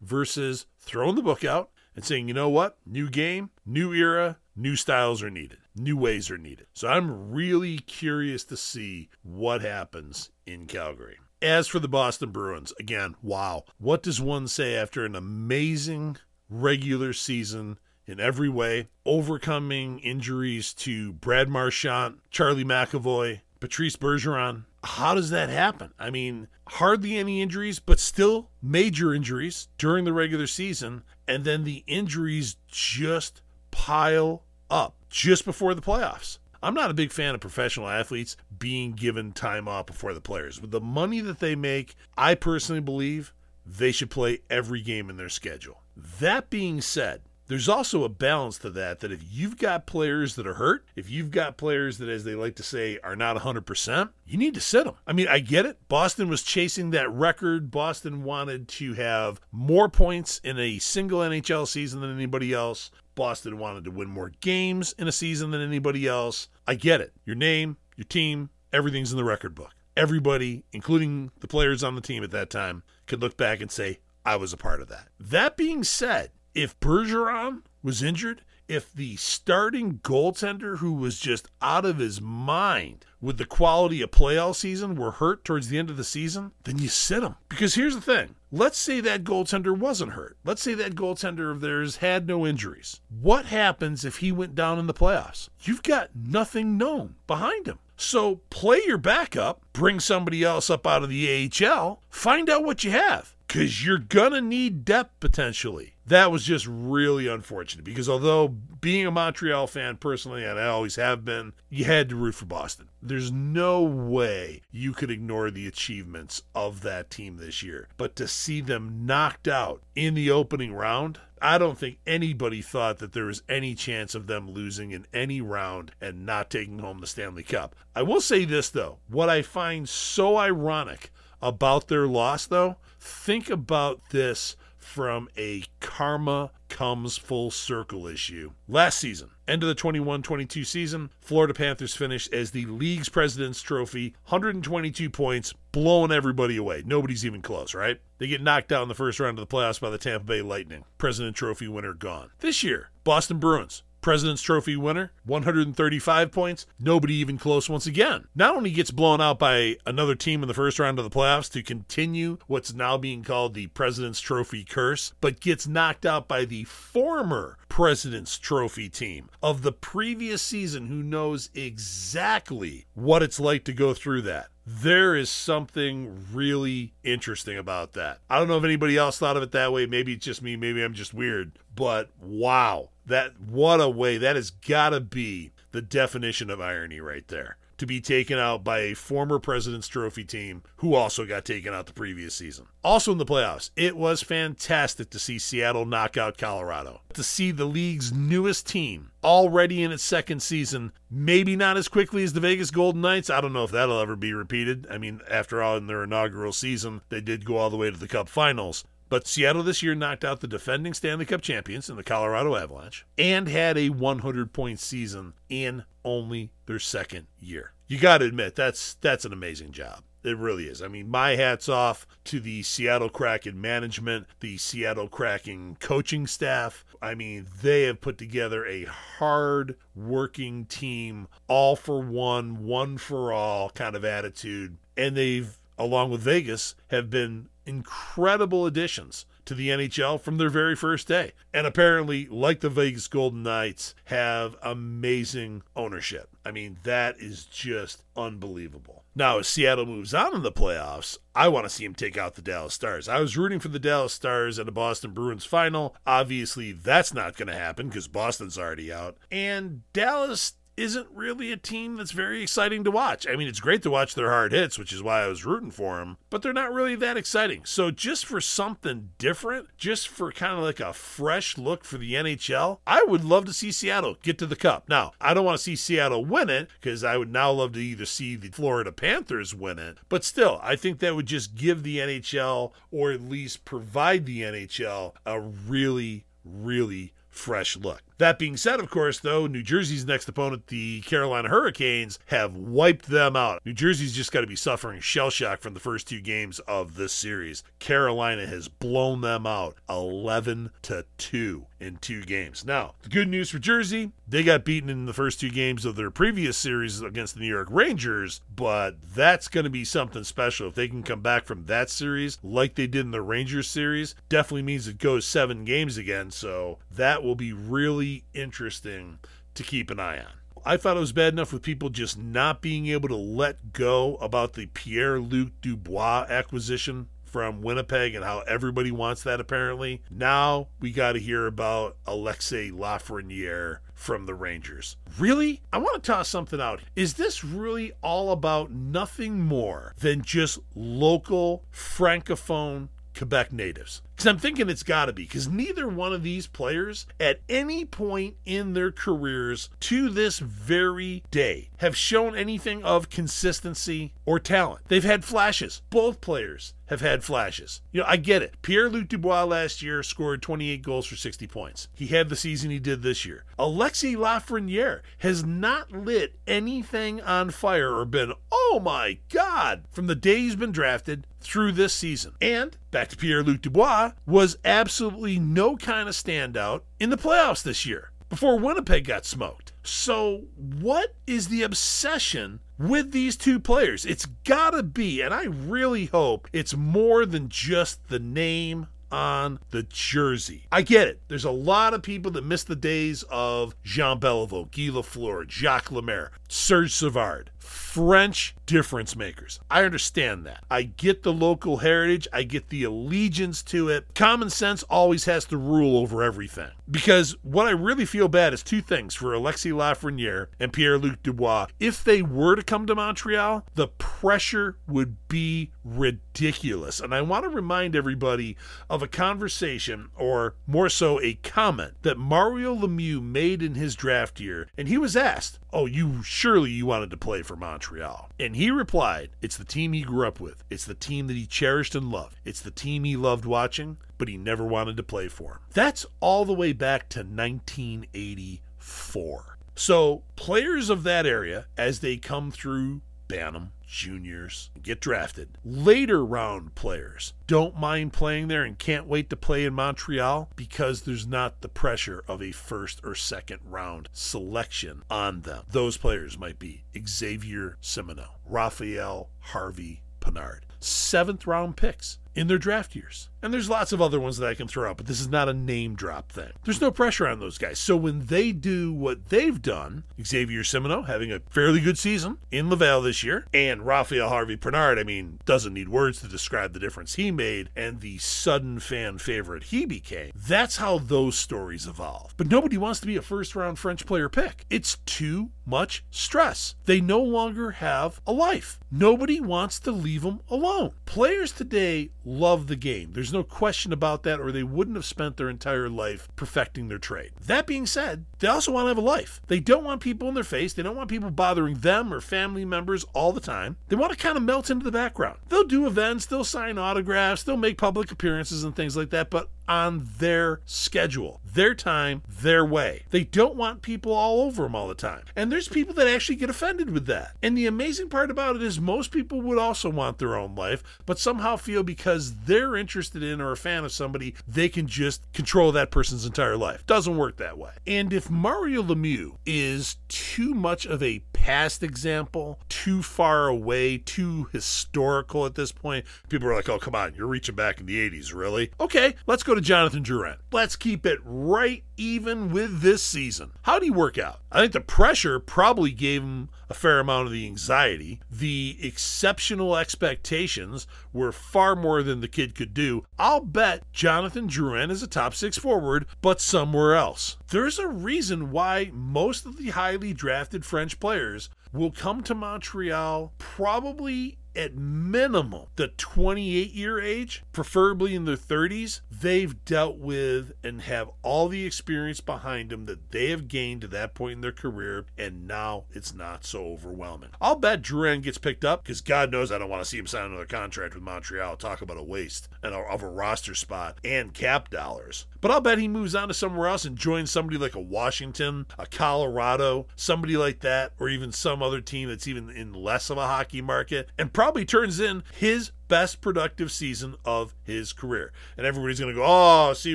versus 0.00 0.66
throwing 0.78 1.16
the 1.16 1.22
book 1.22 1.44
out 1.44 1.70
and 1.96 2.04
saying, 2.04 2.28
you 2.28 2.34
know 2.34 2.48
what? 2.48 2.78
New 2.86 3.08
game, 3.08 3.50
new 3.64 3.92
era, 3.92 4.36
new 4.54 4.76
styles 4.76 5.22
are 5.22 5.30
needed, 5.30 5.58
new 5.74 5.96
ways 5.96 6.30
are 6.30 6.38
needed. 6.38 6.66
So 6.74 6.86
I'm 6.86 7.32
really 7.32 7.78
curious 7.78 8.44
to 8.44 8.56
see 8.56 9.08
what 9.22 9.62
happens 9.62 10.30
in 10.46 10.66
Calgary. 10.66 11.16
As 11.42 11.66
for 11.66 11.80
the 11.80 11.88
Boston 11.88 12.30
Bruins, 12.30 12.72
again, 12.78 13.16
wow. 13.22 13.64
What 13.78 14.02
does 14.02 14.20
one 14.20 14.46
say 14.46 14.76
after 14.76 15.04
an 15.04 15.16
amazing 15.16 16.18
regular 16.48 17.12
season 17.12 17.78
in 18.06 18.20
every 18.20 18.48
way, 18.48 18.88
overcoming 19.04 19.98
injuries 19.98 20.72
to 20.72 21.12
Brad 21.14 21.48
Marchand, 21.48 22.18
Charlie 22.30 22.64
McAvoy, 22.64 23.40
Patrice 23.60 23.96
Bergeron. 23.96 24.64
How 24.86 25.14
does 25.14 25.30
that 25.30 25.48
happen? 25.48 25.92
I 25.98 26.10
mean, 26.10 26.46
hardly 26.68 27.16
any 27.16 27.42
injuries, 27.42 27.80
but 27.80 27.98
still 27.98 28.50
major 28.62 29.12
injuries 29.12 29.68
during 29.78 30.04
the 30.04 30.12
regular 30.12 30.46
season. 30.46 31.02
And 31.26 31.44
then 31.44 31.64
the 31.64 31.82
injuries 31.88 32.56
just 32.68 33.42
pile 33.72 34.44
up 34.70 34.94
just 35.10 35.44
before 35.44 35.74
the 35.74 35.82
playoffs. 35.82 36.38
I'm 36.62 36.74
not 36.74 36.90
a 36.90 36.94
big 36.94 37.12
fan 37.12 37.34
of 37.34 37.40
professional 37.40 37.88
athletes 37.88 38.36
being 38.58 38.92
given 38.92 39.32
time 39.32 39.66
off 39.68 39.86
before 39.86 40.14
the 40.14 40.20
players. 40.20 40.60
With 40.60 40.70
the 40.70 40.80
money 40.80 41.20
that 41.20 41.40
they 41.40 41.56
make, 41.56 41.96
I 42.16 42.34
personally 42.34 42.80
believe 42.80 43.32
they 43.66 43.90
should 43.92 44.10
play 44.10 44.40
every 44.48 44.82
game 44.82 45.10
in 45.10 45.16
their 45.16 45.28
schedule. 45.28 45.82
That 46.20 46.48
being 46.48 46.80
said, 46.80 47.22
there's 47.48 47.68
also 47.68 48.04
a 48.04 48.08
balance 48.08 48.58
to 48.58 48.70
that 48.70 49.00
that 49.00 49.12
if 49.12 49.22
you've 49.30 49.56
got 49.56 49.86
players 49.86 50.34
that 50.36 50.46
are 50.46 50.54
hurt, 50.54 50.84
if 50.96 51.08
you've 51.08 51.30
got 51.30 51.56
players 51.56 51.98
that, 51.98 52.08
as 52.08 52.24
they 52.24 52.34
like 52.34 52.56
to 52.56 52.62
say, 52.62 52.98
are 53.04 53.16
not 53.16 53.36
100%, 53.36 54.10
you 54.26 54.36
need 54.36 54.54
to 54.54 54.60
sit 54.60 54.84
them. 54.84 54.94
I 55.06 55.12
mean, 55.12 55.28
I 55.28 55.38
get 55.38 55.66
it. 55.66 55.78
Boston 55.88 56.28
was 56.28 56.42
chasing 56.42 56.90
that 56.90 57.10
record. 57.10 57.70
Boston 57.70 58.24
wanted 58.24 58.68
to 58.68 58.94
have 58.94 59.40
more 59.52 59.88
points 59.88 60.40
in 60.42 60.58
a 60.58 60.78
single 60.78 61.20
NHL 61.20 61.68
season 61.68 62.00
than 62.00 62.14
anybody 62.14 62.52
else. 62.52 62.90
Boston 63.14 63.58
wanted 63.58 63.84
to 63.84 63.90
win 63.90 64.08
more 64.08 64.32
games 64.40 64.94
in 64.98 65.08
a 65.08 65.12
season 65.12 65.50
than 65.50 65.60
anybody 65.60 66.06
else. 66.06 66.48
I 66.66 66.74
get 66.74 67.00
it. 67.00 67.12
Your 67.24 67.36
name, 67.36 67.76
your 67.96 68.04
team, 68.04 68.50
everything's 68.72 69.12
in 69.12 69.16
the 69.16 69.24
record 69.24 69.54
book. 69.54 69.72
Everybody, 69.96 70.64
including 70.72 71.30
the 71.40 71.48
players 71.48 71.82
on 71.82 71.94
the 71.94 72.02
team 72.02 72.22
at 72.22 72.30
that 72.32 72.50
time, 72.50 72.82
could 73.06 73.22
look 73.22 73.36
back 73.36 73.62
and 73.62 73.70
say, 73.70 74.00
I 74.26 74.36
was 74.36 74.52
a 74.52 74.56
part 74.58 74.82
of 74.82 74.88
that. 74.88 75.08
That 75.18 75.56
being 75.56 75.84
said, 75.84 76.30
if 76.56 76.80
Bergeron 76.80 77.60
was 77.82 78.02
injured, 78.02 78.40
if 78.66 78.92
the 78.92 79.14
starting 79.16 80.00
goaltender 80.02 80.78
who 80.78 80.94
was 80.94 81.20
just 81.20 81.48
out 81.60 81.84
of 81.84 81.98
his 81.98 82.20
mind 82.20 83.04
with 83.20 83.36
the 83.36 83.44
quality 83.44 84.00
of 84.00 84.10
play 84.10 84.38
all 84.38 84.54
season 84.54 84.96
were 84.96 85.12
hurt 85.12 85.44
towards 85.44 85.68
the 85.68 85.78
end 85.78 85.90
of 85.90 85.98
the 85.98 86.02
season, 86.02 86.52
then 86.64 86.78
you 86.78 86.88
sit 86.88 87.22
him. 87.22 87.36
Because 87.50 87.74
here's 87.74 87.94
the 87.94 88.00
thing. 88.00 88.34
Let's 88.50 88.78
say 88.78 89.00
that 89.00 89.22
goaltender 89.22 89.76
wasn't 89.76 90.12
hurt. 90.14 90.38
Let's 90.44 90.62
say 90.62 90.72
that 90.74 90.94
goaltender 90.94 91.52
of 91.52 91.60
theirs 91.60 91.96
had 91.96 92.26
no 92.26 92.46
injuries. 92.46 93.00
What 93.08 93.46
happens 93.46 94.04
if 94.04 94.16
he 94.16 94.32
went 94.32 94.54
down 94.54 94.78
in 94.78 94.86
the 94.86 94.94
playoffs? 94.94 95.50
You've 95.60 95.82
got 95.82 96.10
nothing 96.16 96.78
known 96.78 97.16
behind 97.26 97.68
him. 97.68 97.78
So 97.98 98.36
play 98.48 98.80
your 98.86 98.98
backup, 98.98 99.60
bring 99.74 100.00
somebody 100.00 100.42
else 100.42 100.70
up 100.70 100.86
out 100.86 101.02
of 101.02 101.10
the 101.10 101.50
AHL, 101.62 102.02
find 102.08 102.48
out 102.48 102.64
what 102.64 102.82
you 102.82 102.90
have 102.92 103.36
because 103.46 103.84
you're 103.84 103.98
going 103.98 104.32
to 104.32 104.40
need 104.40 104.84
depth 104.84 105.20
potentially. 105.20 105.95
That 106.06 106.30
was 106.30 106.44
just 106.44 106.66
really 106.68 107.26
unfortunate 107.26 107.84
because 107.84 108.08
although 108.08 108.48
being 108.48 109.06
a 109.06 109.10
Montreal 109.10 109.66
fan 109.66 109.96
personally, 109.96 110.44
and 110.44 110.58
I 110.58 110.66
always 110.66 110.96
have 110.96 111.24
been, 111.24 111.52
you 111.68 111.84
had 111.84 112.08
to 112.10 112.16
root 112.16 112.36
for 112.36 112.44
Boston. 112.44 112.88
There's 113.02 113.32
no 113.32 113.82
way 113.82 114.62
you 114.70 114.92
could 114.92 115.10
ignore 115.10 115.50
the 115.50 115.66
achievements 115.66 116.42
of 116.54 116.82
that 116.82 117.10
team 117.10 117.38
this 117.38 117.62
year. 117.62 117.88
But 117.96 118.14
to 118.16 118.28
see 118.28 118.60
them 118.60 119.04
knocked 119.04 119.48
out 119.48 119.82
in 119.96 120.14
the 120.14 120.30
opening 120.30 120.72
round, 120.72 121.18
I 121.42 121.58
don't 121.58 121.78
think 121.78 121.98
anybody 122.06 122.62
thought 122.62 122.98
that 122.98 123.12
there 123.12 123.26
was 123.26 123.42
any 123.48 123.74
chance 123.74 124.14
of 124.14 124.26
them 124.26 124.48
losing 124.48 124.92
in 124.92 125.06
any 125.12 125.40
round 125.40 125.92
and 126.00 126.24
not 126.24 126.50
taking 126.50 126.78
home 126.78 127.00
the 127.00 127.06
Stanley 127.06 127.42
Cup. 127.42 127.74
I 127.94 128.02
will 128.02 128.20
say 128.20 128.44
this, 128.44 128.70
though. 128.70 128.98
What 129.08 129.28
I 129.28 129.42
find 129.42 129.88
so 129.88 130.36
ironic 130.36 131.10
about 131.42 131.88
their 131.88 132.06
loss, 132.06 132.46
though, 132.46 132.76
think 132.98 133.50
about 133.50 134.00
this 134.10 134.56
from 134.86 135.28
a 135.36 135.64
karma 135.80 136.50
comes 136.68 137.18
full 137.18 137.50
circle 137.50 138.06
issue. 138.06 138.52
Last 138.68 138.98
season, 138.98 139.30
end 139.46 139.62
of 139.62 139.68
the 139.68 139.74
21 139.74 140.22
22 140.22 140.64
season, 140.64 141.10
Florida 141.20 141.52
Panthers 141.52 141.94
finished 141.94 142.32
as 142.32 142.52
the 142.52 142.64
league's 142.66 143.08
President's 143.08 143.60
Trophy, 143.60 144.14
122 144.28 145.10
points, 145.10 145.52
blowing 145.72 146.12
everybody 146.12 146.56
away. 146.56 146.82
Nobody's 146.86 147.26
even 147.26 147.42
close, 147.42 147.74
right? 147.74 148.00
They 148.18 148.28
get 148.28 148.40
knocked 148.40 148.72
out 148.72 148.82
in 148.82 148.88
the 148.88 148.94
first 148.94 149.20
round 149.20 149.38
of 149.38 149.46
the 149.46 149.54
playoffs 149.54 149.80
by 149.80 149.90
the 149.90 149.98
Tampa 149.98 150.24
Bay 150.24 150.40
Lightning. 150.40 150.84
President 150.98 151.36
Trophy 151.36 151.68
winner 151.68 151.92
gone. 151.92 152.30
This 152.40 152.62
year, 152.62 152.90
Boston 153.04 153.38
Bruins, 153.38 153.82
President's 154.06 154.40
Trophy 154.40 154.76
winner, 154.76 155.10
135 155.24 156.30
points. 156.30 156.64
Nobody 156.78 157.14
even 157.14 157.38
close 157.38 157.68
once 157.68 157.88
again. 157.88 158.28
Not 158.36 158.54
only 158.54 158.70
gets 158.70 158.92
blown 158.92 159.20
out 159.20 159.40
by 159.40 159.78
another 159.84 160.14
team 160.14 160.42
in 160.42 160.48
the 160.48 160.54
first 160.54 160.78
round 160.78 161.00
of 161.00 161.04
the 161.04 161.10
playoffs 161.10 161.50
to 161.50 161.62
continue 161.64 162.38
what's 162.46 162.72
now 162.72 162.96
being 162.96 163.24
called 163.24 163.54
the 163.54 163.66
President's 163.66 164.20
Trophy 164.20 164.62
curse, 164.62 165.12
but 165.20 165.40
gets 165.40 165.66
knocked 165.66 166.06
out 166.06 166.28
by 166.28 166.44
the 166.44 166.62
former 166.62 167.58
President's 167.68 168.38
Trophy 168.38 168.88
team 168.88 169.28
of 169.42 169.62
the 169.62 169.72
previous 169.72 170.40
season 170.40 170.86
who 170.86 171.02
knows 171.02 171.50
exactly 171.52 172.86
what 172.94 173.24
it's 173.24 173.40
like 173.40 173.64
to 173.64 173.72
go 173.72 173.92
through 173.92 174.22
that 174.22 174.46
there 174.68 175.14
is 175.14 175.30
something 175.30 176.26
really 176.32 176.92
interesting 177.04 177.56
about 177.56 177.92
that. 177.92 178.18
I 178.28 178.36
don't 178.36 178.48
know 178.48 178.58
if 178.58 178.64
anybody 178.64 178.96
else 178.96 179.16
thought 179.16 179.36
of 179.36 179.44
it 179.44 179.52
that 179.52 179.72
way. 179.72 179.86
Maybe 179.86 180.14
it's 180.14 180.24
just 180.24 180.42
me. 180.42 180.56
Maybe 180.56 180.82
I'm 180.82 180.92
just 180.92 181.14
weird. 181.14 181.56
But 181.76 182.10
wow, 182.20 182.88
that 183.06 183.40
what 183.40 183.80
a 183.80 183.88
way. 183.88 184.18
That 184.18 184.36
has 184.36 184.50
got 184.50 184.90
to 184.90 185.00
be 185.00 185.52
the 185.72 185.82
definition 185.82 186.50
of 186.50 186.60
irony 186.60 187.00
right 187.00 187.26
there. 187.28 187.56
to 187.78 187.86
be 187.86 188.00
taken 188.00 188.38
out 188.38 188.64
by 188.64 188.78
a 188.80 188.94
former 188.94 189.38
President's 189.38 189.88
Trophy 189.88 190.24
team 190.24 190.62
who 190.76 190.94
also 190.94 191.26
got 191.26 191.44
taken 191.44 191.74
out 191.74 191.86
the 191.86 191.92
previous 191.92 192.34
season. 192.34 192.66
Also 192.82 193.12
in 193.12 193.18
the 193.18 193.26
playoffs, 193.26 193.70
it 193.76 193.96
was 193.96 194.22
fantastic 194.22 195.10
to 195.10 195.18
see 195.18 195.38
Seattle 195.38 195.84
knock 195.84 196.16
out 196.16 196.38
Colorado. 196.38 197.00
To 197.14 197.22
see 197.22 197.50
the 197.50 197.64
league's 197.64 198.12
newest 198.12 198.66
team 198.66 199.10
already 199.22 199.82
in 199.82 199.92
its 199.92 200.02
second 200.02 200.40
season, 200.40 200.92
maybe 201.10 201.56
not 201.56 201.76
as 201.76 201.88
quickly 201.88 202.22
as 202.24 202.32
the 202.32 202.40
Vegas 202.40 202.70
Golden 202.70 203.02
Knights. 203.02 203.28
I 203.30 203.40
don't 203.40 203.52
know 203.52 203.64
if 203.64 203.70
that'll 203.72 204.00
ever 204.00 204.16
be 204.16 204.32
repeated. 204.32 204.86
I 204.90 204.98
mean, 204.98 205.20
after 205.30 205.62
all, 205.62 205.76
in 205.76 205.86
their 205.86 206.04
inaugural 206.04 206.52
season, 206.52 207.02
they 207.08 207.20
did 207.20 207.44
go 207.44 207.56
all 207.56 207.70
the 207.70 207.76
way 207.76 207.90
to 207.90 207.96
the 207.98 208.08
Cup 208.08 208.28
finals. 208.28 208.84
But 209.08 209.26
Seattle 209.26 209.62
this 209.62 209.82
year 209.82 209.94
knocked 209.94 210.24
out 210.24 210.40
the 210.40 210.48
defending 210.48 210.94
Stanley 210.94 211.26
Cup 211.26 211.40
champions 211.40 211.88
in 211.88 211.96
the 211.96 212.02
Colorado 212.02 212.56
Avalanche 212.56 213.06
and 213.16 213.48
had 213.48 213.78
a 213.78 213.90
100 213.90 214.52
point 214.52 214.80
season 214.80 215.34
in 215.48 215.84
only 216.04 216.50
their 216.66 216.78
second 216.78 217.26
year. 217.38 217.72
You 217.86 217.98
got 217.98 218.18
to 218.18 218.24
admit 218.24 218.56
that's 218.56 218.94
that's 218.94 219.24
an 219.24 219.32
amazing 219.32 219.72
job. 219.72 220.02
It 220.24 220.36
really 220.36 220.64
is. 220.64 220.82
I 220.82 220.88
mean, 220.88 221.08
my 221.08 221.36
hat's 221.36 221.68
off 221.68 222.04
to 222.24 222.40
the 222.40 222.64
Seattle 222.64 223.08
Kraken 223.08 223.60
management, 223.60 224.26
the 224.40 224.56
Seattle 224.56 225.06
Kraken 225.06 225.76
coaching 225.78 226.26
staff. 226.26 226.84
I 227.00 227.14
mean, 227.14 227.46
they 227.62 227.84
have 227.84 228.00
put 228.00 228.18
together 228.18 228.66
a 228.66 228.86
hard 228.86 229.76
working 229.94 230.64
team, 230.64 231.28
all 231.46 231.76
for 231.76 232.00
one, 232.00 232.64
one 232.64 232.98
for 232.98 233.32
all 233.32 233.70
kind 233.70 233.94
of 233.94 234.04
attitude. 234.04 234.78
And 234.96 235.16
they've, 235.16 235.56
along 235.78 236.10
with 236.10 236.22
Vegas, 236.22 236.74
have 236.88 237.08
been 237.08 237.48
incredible 237.66 238.64
additions 238.66 239.26
to 239.44 239.54
the 239.54 239.68
NHL 239.68 240.20
from 240.20 240.38
their 240.38 240.50
very 240.50 240.76
first 240.76 241.08
day. 241.08 241.32
And 241.54 241.66
apparently, 241.66 242.26
like 242.26 242.60
the 242.60 242.68
Vegas 242.68 243.08
Golden 243.08 243.42
Knights, 243.42 243.94
have 244.06 244.56
amazing 244.62 245.62
ownership. 245.74 246.30
I 246.44 246.50
mean, 246.50 246.78
that 246.82 247.16
is 247.18 247.44
just 247.44 248.02
unbelievable. 248.16 249.04
Now, 249.14 249.38
as 249.38 249.48
Seattle 249.48 249.86
moves 249.86 250.12
on 250.12 250.34
in 250.34 250.42
the 250.42 250.52
playoffs, 250.52 251.18
I 251.34 251.48
want 251.48 251.64
to 251.64 251.70
see 251.70 251.84
him 251.84 251.94
take 251.94 252.18
out 252.18 252.34
the 252.34 252.42
Dallas 252.42 252.74
Stars. 252.74 253.08
I 253.08 253.20
was 253.20 253.36
rooting 253.36 253.60
for 253.60 253.68
the 253.68 253.78
Dallas 253.78 254.12
Stars 254.12 254.58
at 254.58 254.68
a 254.68 254.72
Boston 254.72 255.12
Bruins 255.12 255.44
final. 255.44 255.96
Obviously, 256.06 256.72
that's 256.72 257.14
not 257.14 257.36
going 257.36 257.48
to 257.48 257.54
happen 257.54 257.88
because 257.88 258.08
Boston's 258.08 258.58
already 258.58 258.92
out. 258.92 259.16
And 259.30 259.82
Dallas 259.92 260.54
isn't 260.76 261.08
really 261.12 261.52
a 261.52 261.56
team 261.56 261.96
that's 261.96 262.10
very 262.10 262.42
exciting 262.42 262.84
to 262.84 262.90
watch. 262.90 263.26
I 263.26 263.36
mean, 263.36 263.48
it's 263.48 263.60
great 263.60 263.82
to 263.82 263.90
watch 263.90 264.14
their 264.14 264.30
hard 264.30 264.52
hits, 264.52 264.78
which 264.78 264.92
is 264.92 265.02
why 265.02 265.22
I 265.22 265.28
was 265.28 265.44
rooting 265.44 265.70
for 265.70 265.96
them, 265.96 266.18
but 266.30 266.42
they're 266.42 266.52
not 266.52 266.72
really 266.72 266.94
that 266.96 267.16
exciting. 267.16 267.64
So, 267.64 267.90
just 267.90 268.26
for 268.26 268.40
something 268.40 269.10
different, 269.18 269.68
just 269.76 270.08
for 270.08 270.30
kind 270.32 270.52
of 270.52 270.60
like 270.60 270.80
a 270.80 270.92
fresh 270.92 271.56
look 271.56 271.84
for 271.84 271.98
the 271.98 272.14
NHL, 272.14 272.78
I 272.86 273.04
would 273.04 273.24
love 273.24 273.46
to 273.46 273.52
see 273.52 273.72
Seattle 273.72 274.16
get 274.22 274.38
to 274.38 274.46
the 274.46 274.56
cup. 274.56 274.88
Now, 274.88 275.12
I 275.20 275.34
don't 275.34 275.44
want 275.44 275.58
to 275.58 275.64
see 275.64 275.76
Seattle 275.76 276.24
win 276.24 276.50
it 276.50 276.68
because 276.80 277.02
I 277.02 277.16
would 277.16 277.32
now 277.32 277.50
love 277.50 277.72
to 277.72 277.80
either 277.80 278.06
see 278.06 278.36
the 278.36 278.48
Florida 278.48 278.92
Panthers 278.92 279.54
win 279.54 279.78
it, 279.78 279.98
but 280.08 280.24
still, 280.24 280.60
I 280.62 280.76
think 280.76 280.98
that 280.98 281.16
would 281.16 281.26
just 281.26 281.54
give 281.54 281.82
the 281.82 281.98
NHL 281.98 282.72
or 282.90 283.12
at 283.12 283.22
least 283.22 283.64
provide 283.64 284.26
the 284.26 284.42
NHL 284.42 285.14
a 285.24 285.40
really, 285.40 286.26
really 286.44 287.12
fresh 287.36 287.76
look. 287.76 288.02
That 288.18 288.38
being 288.38 288.56
said, 288.56 288.80
of 288.80 288.88
course, 288.88 289.18
though, 289.18 289.46
New 289.46 289.62
Jersey's 289.62 290.06
next 290.06 290.28
opponent, 290.28 290.68
the 290.68 291.02
Carolina 291.02 291.48
Hurricanes, 291.48 292.18
have 292.26 292.56
wiped 292.56 293.08
them 293.08 293.36
out. 293.36 293.60
New 293.66 293.74
Jersey's 293.74 294.14
just 294.14 294.32
got 294.32 294.40
to 294.40 294.46
be 294.46 294.56
suffering 294.56 295.00
shell 295.00 295.28
shock 295.28 295.60
from 295.60 295.74
the 295.74 295.80
first 295.80 296.08
two 296.08 296.20
games 296.22 296.58
of 296.60 296.96
this 296.96 297.12
series. 297.12 297.62
Carolina 297.78 298.46
has 298.46 298.68
blown 298.68 299.20
them 299.20 299.46
out 299.46 299.76
11 299.88 300.70
to 300.82 301.04
2 301.18 301.66
in 301.78 301.96
two 301.96 302.24
games. 302.24 302.64
Now, 302.64 302.94
the 303.02 303.10
good 303.10 303.28
news 303.28 303.50
for 303.50 303.58
Jersey, 303.58 304.12
they 304.26 304.42
got 304.42 304.64
beaten 304.64 304.88
in 304.88 305.04
the 305.04 305.12
first 305.12 305.38
two 305.38 305.50
games 305.50 305.84
of 305.84 305.94
their 305.96 306.10
previous 306.10 306.56
series 306.56 307.02
against 307.02 307.34
the 307.34 307.40
New 307.40 307.52
York 307.52 307.68
Rangers, 307.70 308.40
but 308.54 308.96
that's 309.14 309.48
going 309.48 309.64
to 309.64 309.70
be 309.70 309.84
something 309.84 310.24
special. 310.24 310.68
If 310.68 310.74
they 310.74 310.88
can 310.88 311.02
come 311.02 311.20
back 311.20 311.44
from 311.44 311.66
that 311.66 311.90
series 311.90 312.38
like 312.42 312.76
they 312.76 312.86
did 312.86 313.04
in 313.04 313.10
the 313.10 313.20
Rangers 313.20 313.68
series, 313.68 314.14
definitely 314.30 314.62
means 314.62 314.88
it 314.88 314.98
goes 314.98 315.26
seven 315.26 315.66
games 315.66 315.98
again. 315.98 316.30
So 316.30 316.78
that 316.96 317.22
will 317.22 317.34
be 317.34 317.52
really 317.52 318.24
interesting 318.34 319.18
to 319.54 319.62
keep 319.62 319.90
an 319.90 320.00
eye 320.00 320.18
on. 320.18 320.32
I 320.64 320.76
thought 320.76 320.96
it 320.96 321.00
was 321.00 321.12
bad 321.12 321.32
enough 321.32 321.52
with 321.52 321.62
people 321.62 321.90
just 321.90 322.18
not 322.18 322.60
being 322.60 322.88
able 322.88 323.08
to 323.08 323.16
let 323.16 323.72
go 323.72 324.16
about 324.16 324.54
the 324.54 324.66
Pierre 324.66 325.20
Luc 325.20 325.50
Dubois 325.60 326.26
acquisition 326.28 327.08
from 327.24 327.62
Winnipeg 327.62 328.14
and 328.14 328.24
how 328.24 328.40
everybody 328.48 328.90
wants 328.90 329.22
that 329.22 329.40
apparently. 329.40 330.02
Now 330.10 330.68
we 330.80 330.90
got 330.90 331.12
to 331.12 331.20
hear 331.20 331.46
about 331.46 331.96
Alexis 332.06 332.72
Lafreniere 332.72 333.78
from 333.94 334.26
the 334.26 334.34
Rangers. 334.34 334.96
Really? 335.18 335.60
I 335.72 335.78
want 335.78 336.02
to 336.02 336.12
toss 336.12 336.28
something 336.28 336.60
out. 336.60 336.80
Is 336.96 337.14
this 337.14 337.44
really 337.44 337.92
all 338.02 338.32
about 338.32 338.70
nothing 338.70 339.40
more 339.40 339.94
than 339.98 340.22
just 340.22 340.58
local 340.74 341.62
francophone 341.72 342.88
Quebec 343.14 343.52
natives? 343.52 344.02
Because 344.16 344.28
I'm 344.28 344.38
thinking 344.38 344.70
it's 344.70 344.82
got 344.82 345.06
to 345.06 345.12
be, 345.12 345.24
because 345.24 345.46
neither 345.46 345.86
one 345.86 346.14
of 346.14 346.22
these 346.22 346.46
players 346.46 347.06
at 347.20 347.40
any 347.50 347.84
point 347.84 348.36
in 348.46 348.72
their 348.72 348.90
careers 348.90 349.68
to 349.80 350.08
this 350.08 350.38
very 350.38 351.22
day 351.30 351.68
have 351.78 351.94
shown 351.94 352.34
anything 352.34 352.82
of 352.82 353.10
consistency 353.10 354.14
or 354.24 354.40
talent. 354.40 354.86
They've 354.88 355.04
had 355.04 355.22
flashes. 355.22 355.82
Both 355.90 356.22
players 356.22 356.72
have 356.86 357.00
had 357.00 357.24
flashes. 357.24 357.82
You 357.92 358.00
know, 358.00 358.06
I 358.08 358.16
get 358.16 358.42
it. 358.42 358.54
Pierre 358.62 358.88
Luc 358.88 359.08
Dubois 359.08 359.44
last 359.44 359.82
year 359.82 360.02
scored 360.02 360.40
28 360.40 360.82
goals 360.82 361.06
for 361.06 361.16
60 361.16 361.46
points. 361.48 361.88
He 361.94 362.06
had 362.06 362.28
the 362.28 362.36
season 362.36 362.70
he 362.70 362.78
did 362.78 363.02
this 363.02 363.26
year. 363.26 363.44
Alexis 363.58 364.14
Lafreniere 364.14 365.00
has 365.18 365.44
not 365.44 365.92
lit 365.92 366.38
anything 366.46 367.20
on 367.20 367.50
fire 367.50 367.94
or 367.94 368.04
been, 368.04 368.32
oh 368.50 368.80
my 368.82 369.18
God, 369.30 369.84
from 369.90 370.06
the 370.06 370.14
day 370.14 370.36
he's 370.38 370.56
been 370.56 370.72
drafted 370.72 371.26
through 371.40 371.72
this 371.72 371.92
season. 371.92 372.34
And 372.40 372.76
back 372.90 373.08
to 373.08 373.16
Pierre 373.16 373.42
Luc 373.42 373.62
Dubois 373.62 374.05
was 374.26 374.56
absolutely 374.64 375.38
no 375.38 375.76
kind 375.76 376.08
of 376.08 376.14
standout 376.14 376.82
in 376.98 377.10
the 377.10 377.16
playoffs 377.16 377.62
this 377.62 377.86
year 377.86 378.10
before 378.28 378.58
Winnipeg 378.58 379.04
got 379.04 379.24
smoked. 379.24 379.72
So, 379.82 380.44
what 380.56 381.14
is 381.26 381.48
the 381.48 381.62
obsession 381.62 382.60
with 382.78 383.12
these 383.12 383.36
two 383.36 383.60
players? 383.60 384.04
It's 384.04 384.26
got 384.44 384.70
to 384.70 384.82
be, 384.82 385.20
and 385.20 385.32
I 385.32 385.44
really 385.44 386.06
hope 386.06 386.48
it's 386.52 386.74
more 386.74 387.24
than 387.24 387.48
just 387.48 388.08
the 388.08 388.18
name 388.18 388.88
on 389.10 389.60
the 389.70 389.84
jersey. 389.84 390.66
I 390.72 390.82
get 390.82 391.08
it. 391.08 391.20
There's 391.28 391.44
a 391.44 391.50
lot 391.50 391.94
of 391.94 392.02
people 392.02 392.32
that 392.32 392.44
miss 392.44 392.64
the 392.64 392.76
days 392.76 393.24
of 393.30 393.74
Jean 393.84 394.18
Beliveau, 394.18 394.70
Guy 394.70 394.92
Lafleur, 394.92 395.48
Jacques 395.48 395.92
Lemaire, 395.92 396.32
Serge 396.48 396.92
Savard. 396.92 397.50
French 397.66 398.54
difference 398.66 399.16
makers. 399.16 399.60
I 399.70 399.84
understand 399.84 400.44
that. 400.46 400.64
I 400.70 400.82
get 400.82 401.22
the 401.22 401.32
local 401.32 401.78
heritage, 401.78 402.28
I 402.32 402.42
get 402.42 402.68
the 402.68 402.84
allegiance 402.84 403.62
to 403.64 403.88
it. 403.88 404.06
Common 404.14 404.50
sense 404.50 404.82
always 404.84 405.24
has 405.24 405.44
to 405.46 405.56
rule 405.56 405.98
over 405.98 406.22
everything. 406.22 406.70
Because 406.88 407.36
what 407.42 407.66
I 407.66 407.70
really 407.70 408.04
feel 408.04 408.28
bad 408.28 408.54
is 408.54 408.62
two 408.62 408.80
things 408.80 409.14
for 409.14 409.32
Alexis 409.32 409.72
Lafreniere 409.72 410.46
and 410.60 410.72
Pierre 410.72 410.98
Luc 410.98 411.22
Dubois. 411.22 411.66
If 411.80 412.04
they 412.04 412.22
were 412.22 412.54
to 412.54 412.62
come 412.62 412.86
to 412.86 412.94
Montreal, 412.94 413.64
the 413.74 413.88
pressure 413.88 414.76
would 414.86 415.16
be 415.28 415.72
ridiculous. 415.84 417.00
And 417.00 417.14
I 417.14 417.22
want 417.22 417.44
to 417.44 417.48
remind 417.48 417.96
everybody 417.96 418.56
of 418.88 419.02
a 419.02 419.08
conversation, 419.08 420.10
or 420.16 420.54
more 420.66 420.88
so 420.88 421.20
a 421.20 421.34
comment, 421.34 421.94
that 422.02 422.18
Mario 422.18 422.74
Lemieux 422.74 423.20
made 423.22 423.62
in 423.62 423.74
his 423.74 423.96
draft 423.96 424.38
year. 424.38 424.68
And 424.76 424.88
he 424.88 424.98
was 424.98 425.16
asked, 425.16 425.58
Oh, 425.72 425.86
you 425.86 426.22
surely 426.22 426.70
you 426.70 426.86
wanted 426.86 427.10
to 427.10 427.16
play 427.16 427.42
for 427.42 427.55
Montreal. 427.58 428.30
And 428.38 428.56
he 428.56 428.70
replied, 428.70 429.30
It's 429.42 429.56
the 429.56 429.64
team 429.64 429.92
he 429.92 430.02
grew 430.02 430.26
up 430.26 430.40
with. 430.40 430.64
It's 430.70 430.84
the 430.84 430.94
team 430.94 431.26
that 431.28 431.36
he 431.36 431.46
cherished 431.46 431.94
and 431.94 432.10
loved. 432.10 432.38
It's 432.44 432.60
the 432.60 432.70
team 432.70 433.04
he 433.04 433.16
loved 433.16 433.44
watching, 433.44 433.98
but 434.18 434.28
he 434.28 434.36
never 434.36 434.64
wanted 434.64 434.96
to 434.96 435.02
play 435.02 435.28
for. 435.28 435.60
That's 435.72 436.06
all 436.20 436.44
the 436.44 436.52
way 436.52 436.72
back 436.72 437.08
to 437.10 437.20
1984. 437.20 439.56
So, 439.78 440.22
players 440.36 440.88
of 440.88 441.02
that 441.02 441.26
area, 441.26 441.66
as 441.76 442.00
they 442.00 442.16
come 442.16 442.50
through 442.50 443.02
Bantam, 443.28 443.72
juniors, 443.86 444.70
get 444.82 445.00
drafted. 445.00 445.58
Later 445.64 446.24
round 446.24 446.74
players 446.74 447.32
don't 447.46 447.78
mind 447.78 448.12
playing 448.12 448.48
there 448.48 448.64
and 448.64 448.78
can't 448.78 449.06
wait 449.06 449.30
to 449.30 449.36
play 449.36 449.64
in 449.64 449.74
Montreal 449.74 450.50
because 450.56 451.02
there's 451.02 451.26
not 451.26 451.60
the 451.60 451.68
pressure 451.68 452.22
of 452.28 452.42
a 452.42 452.52
first 452.52 453.00
or 453.04 453.14
second 453.14 453.60
round 453.64 454.08
selection 454.12 455.02
on 455.10 455.42
them. 455.42 455.64
Those 455.70 455.96
players 455.96 456.38
might 456.38 456.58
be 456.58 456.84
Xavier 457.06 457.78
Simoneau, 457.80 458.30
Raphael 458.44 459.30
Harvey 459.40 460.02
Pinard. 460.20 460.60
seventh 460.80 461.46
round 461.46 461.76
picks 461.76 462.18
in 462.36 462.46
their 462.46 462.58
draft 462.58 462.94
years. 462.94 463.30
And 463.42 463.52
there's 463.52 463.70
lots 463.70 463.92
of 463.92 464.02
other 464.02 464.20
ones 464.20 464.36
that 464.38 464.48
I 464.48 464.54
can 464.54 464.68
throw 464.68 464.90
out, 464.90 464.96
but 464.96 465.06
this 465.06 465.20
is 465.20 465.28
not 465.28 465.48
a 465.48 465.54
name 465.54 465.94
drop 465.94 466.30
thing. 466.30 466.50
There's 466.64 466.80
no 466.80 466.90
pressure 466.90 467.26
on 467.26 467.40
those 467.40 467.58
guys. 467.58 467.78
So 467.78 467.96
when 467.96 468.26
they 468.26 468.52
do 468.52 468.92
what 468.92 469.28
they've 469.28 469.60
done, 469.60 470.04
Xavier 470.22 470.62
Simoneau 470.62 471.06
having 471.06 471.32
a 471.32 471.40
fairly 471.50 471.80
good 471.80 471.96
season 471.96 472.38
in 472.50 472.68
Laval 472.68 473.02
this 473.02 473.22
year, 473.22 473.46
and 473.54 473.86
Raphael 473.86 474.28
Harvey 474.28 474.56
Pinard, 474.56 474.98
I 474.98 475.04
mean, 475.04 475.38
doesn't 475.44 475.74
need 475.74 475.88
words 475.88 476.20
to 476.20 476.28
describe 476.28 476.72
the 476.72 476.80
difference 476.80 477.14
he 477.14 477.30
made 477.30 477.70
and 477.76 478.00
the 478.00 478.18
sudden 478.18 478.80
fan 478.80 479.18
favorite 479.18 479.64
he 479.64 479.86
became. 479.86 480.32
That's 480.34 480.76
how 480.76 480.98
those 480.98 481.38
stories 481.38 481.86
evolve. 481.86 482.34
But 482.36 482.50
nobody 482.50 482.76
wants 482.76 483.00
to 483.00 483.06
be 483.06 483.16
a 483.16 483.22
first 483.22 483.56
round 483.56 483.78
French 483.78 484.06
player 484.06 484.28
pick. 484.28 484.66
It's 484.68 484.98
too 485.06 485.50
much 485.64 486.04
stress. 486.10 486.74
They 486.84 487.00
no 487.00 487.20
longer 487.20 487.72
have 487.72 488.20
a 488.26 488.32
life. 488.32 488.78
Nobody 488.90 489.40
wants 489.40 489.80
to 489.80 489.92
leave 489.92 490.22
them 490.22 490.40
alone. 490.48 490.92
Players 491.06 491.52
today 491.52 492.10
love 492.26 492.66
the 492.66 492.76
game. 492.76 493.12
There's 493.12 493.32
no 493.32 493.42
question 493.42 493.92
about 493.92 494.24
that, 494.24 494.40
or 494.40 494.52
they 494.52 494.62
wouldn't 494.62 494.96
have 494.96 495.04
spent 495.04 495.36
their 495.36 495.48
entire 495.48 495.88
life 495.88 496.28
perfecting 496.36 496.88
their 496.88 496.98
trade. 496.98 497.30
That 497.46 497.66
being 497.66 497.86
said, 497.86 498.26
they 498.40 498.48
also 498.48 498.72
want 498.72 498.84
to 498.84 498.88
have 498.88 498.98
a 498.98 499.00
life. 499.00 499.40
They 499.46 499.60
don't 499.60 499.84
want 499.84 500.02
people 500.02 500.28
in 500.28 500.34
their 500.34 500.44
face. 500.44 500.72
They 500.72 500.82
don't 500.82 500.96
want 500.96 501.08
people 501.08 501.30
bothering 501.30 501.78
them 501.78 502.12
or 502.12 502.20
family 502.20 502.64
members 502.64 503.04
all 503.14 503.32
the 503.32 503.40
time. 503.40 503.76
They 503.88 503.96
want 503.96 504.12
to 504.12 504.18
kind 504.18 504.36
of 504.36 504.42
melt 504.42 504.68
into 504.68 504.84
the 504.84 504.92
background. 504.92 505.38
They'll 505.48 505.64
do 505.64 505.86
events, 505.86 506.26
they'll 506.26 506.44
sign 506.44 506.78
autographs, 506.78 507.42
they'll 507.42 507.56
make 507.56 507.78
public 507.78 508.10
appearances 508.10 508.64
and 508.64 508.74
things 508.74 508.96
like 508.96 509.10
that, 509.10 509.30
but 509.30 509.48
on 509.68 510.08
their 510.18 510.60
schedule, 510.64 511.40
their 511.44 511.74
time, 511.74 512.22
their 512.28 512.64
way. 512.64 513.04
They 513.10 513.24
don't 513.24 513.56
want 513.56 513.82
people 513.82 514.12
all 514.12 514.42
over 514.42 514.64
them 514.64 514.74
all 514.74 514.88
the 514.88 514.94
time. 514.94 515.22
And 515.34 515.50
there's 515.50 515.68
people 515.68 515.94
that 515.94 516.06
actually 516.06 516.36
get 516.36 516.50
offended 516.50 516.90
with 516.90 517.06
that. 517.06 517.32
And 517.42 517.56
the 517.56 517.66
amazing 517.66 518.08
part 518.08 518.30
about 518.30 518.56
it 518.56 518.62
is 518.62 518.80
most 518.80 519.10
people 519.10 519.40
would 519.42 519.58
also 519.58 519.90
want 519.90 520.18
their 520.18 520.36
own 520.36 520.54
life, 520.54 520.82
but 521.04 521.18
somehow 521.18 521.56
feel 521.56 521.82
because 521.82 522.34
they're 522.44 522.76
interested 522.76 523.22
in 523.22 523.40
or 523.40 523.52
a 523.52 523.56
fan 523.56 523.84
of 523.84 523.92
somebody, 523.92 524.34
they 524.46 524.68
can 524.68 524.86
just 524.86 525.22
control 525.32 525.72
that 525.72 525.90
person's 525.90 526.26
entire 526.26 526.56
life. 526.56 526.86
Doesn't 526.86 527.16
work 527.16 527.36
that 527.38 527.58
way. 527.58 527.72
And 527.86 528.12
if 528.12 528.30
Mario 528.30 528.82
Lemieux 528.82 529.36
is 529.44 529.96
too 530.08 530.54
much 530.54 530.86
of 530.86 531.02
a 531.02 531.22
past 531.46 531.84
example, 531.84 532.58
too 532.68 533.04
far 533.04 533.46
away, 533.46 533.98
too 533.98 534.48
historical 534.50 535.46
at 535.46 535.54
this 535.54 535.70
point, 535.70 536.04
people 536.28 536.48
are 536.48 536.54
like, 536.56 536.68
oh, 536.68 536.76
come 536.76 536.96
on, 536.96 537.14
you're 537.14 537.28
reaching 537.28 537.54
back 537.54 537.78
in 537.78 537.86
the 537.86 538.10
80s, 538.10 538.34
really? 538.34 538.72
Okay, 538.80 539.14
let's 539.28 539.44
go 539.44 539.54
to 539.54 539.60
Jonathan 539.60 540.02
Drouin. 540.02 540.38
Let's 540.50 540.74
keep 540.74 541.06
it 541.06 541.20
right 541.24 541.84
even 541.96 542.50
with 542.50 542.80
this 542.80 543.02
season. 543.02 543.52
How'd 543.62 543.82
he 543.82 543.90
work 543.90 544.18
out? 544.18 544.40
I 544.50 544.60
think 544.60 544.72
the 544.72 544.80
pressure 544.80 545.38
probably 545.40 545.90
gave 545.90 546.22
him 546.22 546.48
a 546.68 546.74
fair 546.74 547.00
amount 547.00 547.26
of 547.26 547.32
the 547.32 547.46
anxiety. 547.46 548.20
The 548.30 548.76
exceptional 548.82 549.76
expectations 549.76 550.86
were 551.12 551.32
far 551.32 551.76
more 551.76 552.02
than 552.02 552.20
the 552.20 552.28
kid 552.28 552.54
could 552.54 552.74
do. 552.74 553.04
I'll 553.18 553.40
bet 553.40 553.90
Jonathan 553.92 554.48
Drouin 554.48 554.90
is 554.90 555.02
a 555.02 555.06
top 555.06 555.34
six 555.34 555.56
forward, 555.58 556.06
but 556.20 556.40
somewhere 556.40 556.94
else. 556.94 557.36
There's 557.50 557.78
a 557.78 557.88
reason 557.88 558.50
why 558.50 558.90
most 558.92 559.46
of 559.46 559.56
the 559.56 559.70
highly 559.70 560.12
drafted 560.12 560.64
French 560.64 560.98
players 560.98 561.48
will 561.72 561.90
come 561.90 562.22
to 562.22 562.34
Montreal 562.34 563.32
probably 563.38 564.38
at 564.56 564.74
minimum 564.74 565.66
the 565.76 565.88
28 565.88 566.72
year 566.72 567.00
age, 567.00 567.44
preferably 567.52 568.14
in 568.14 568.24
their 568.24 568.36
30s, 568.36 569.00
they've 569.10 569.64
dealt 569.64 569.98
with 569.98 570.52
and 570.64 570.82
have 570.82 571.10
all 571.22 571.48
the 571.48 571.64
experience 571.66 572.20
behind 572.20 572.70
them 572.70 572.86
that 572.86 573.10
they 573.10 573.30
have 573.30 573.48
gained 573.48 573.82
to 573.82 573.88
that 573.88 574.14
point 574.14 574.32
in 574.32 574.40
their 574.40 574.52
career, 574.52 575.06
and 575.18 575.46
now 575.46 575.84
it's 575.92 576.14
not 576.14 576.44
so 576.44 576.66
overwhelming. 576.66 577.30
I'll 577.40 577.56
bet 577.56 577.82
Drouin 577.82 578.22
gets 578.22 578.38
picked 578.38 578.64
up 578.64 578.82
because 578.82 579.00
God 579.00 579.30
knows 579.30 579.52
I 579.52 579.58
don't 579.58 579.68
want 579.68 579.82
to 579.82 579.88
see 579.88 579.98
him 579.98 580.06
sign 580.06 580.26
another 580.26 580.46
contract 580.46 580.94
with 580.94 581.02
Montreal. 581.02 581.56
Talk 581.56 581.82
about 581.82 581.98
a 581.98 582.02
waste 582.02 582.48
and 582.62 582.74
of 582.74 583.02
a 583.02 583.08
roster 583.08 583.54
spot 583.54 583.98
and 584.04 584.32
cap 584.32 584.70
dollars. 584.70 585.26
But 585.40 585.50
I'll 585.50 585.60
bet 585.60 585.78
he 585.78 585.88
moves 585.88 586.14
on 586.14 586.28
to 586.28 586.34
somewhere 586.34 586.68
else 586.68 586.84
and 586.84 586.96
joins 586.96 587.30
somebody 587.30 587.58
like 587.58 587.74
a 587.74 587.80
Washington, 587.80 588.66
a 588.78 588.86
Colorado, 588.86 589.86
somebody 589.94 590.36
like 590.36 590.60
that, 590.60 590.92
or 590.98 591.08
even 591.08 591.30
some 591.30 591.62
other 591.62 591.80
team 591.80 592.08
that's 592.08 592.26
even 592.26 592.50
in 592.50 592.72
less 592.72 593.10
of 593.10 593.18
a 593.18 593.26
hockey 593.26 593.60
market, 593.60 594.10
and 594.18 594.32
probably 594.32 594.45
turns 594.52 595.00
in 595.00 595.22
his 595.34 595.72
best 595.88 596.20
productive 596.20 596.72
season 596.72 597.14
of 597.24 597.54
his 597.62 597.92
career. 597.92 598.32
And 598.56 598.66
everybody's 598.66 599.00
going 599.00 599.12
to 599.12 599.18
go, 599.18 599.24
oh, 599.26 599.72
see, 599.72 599.94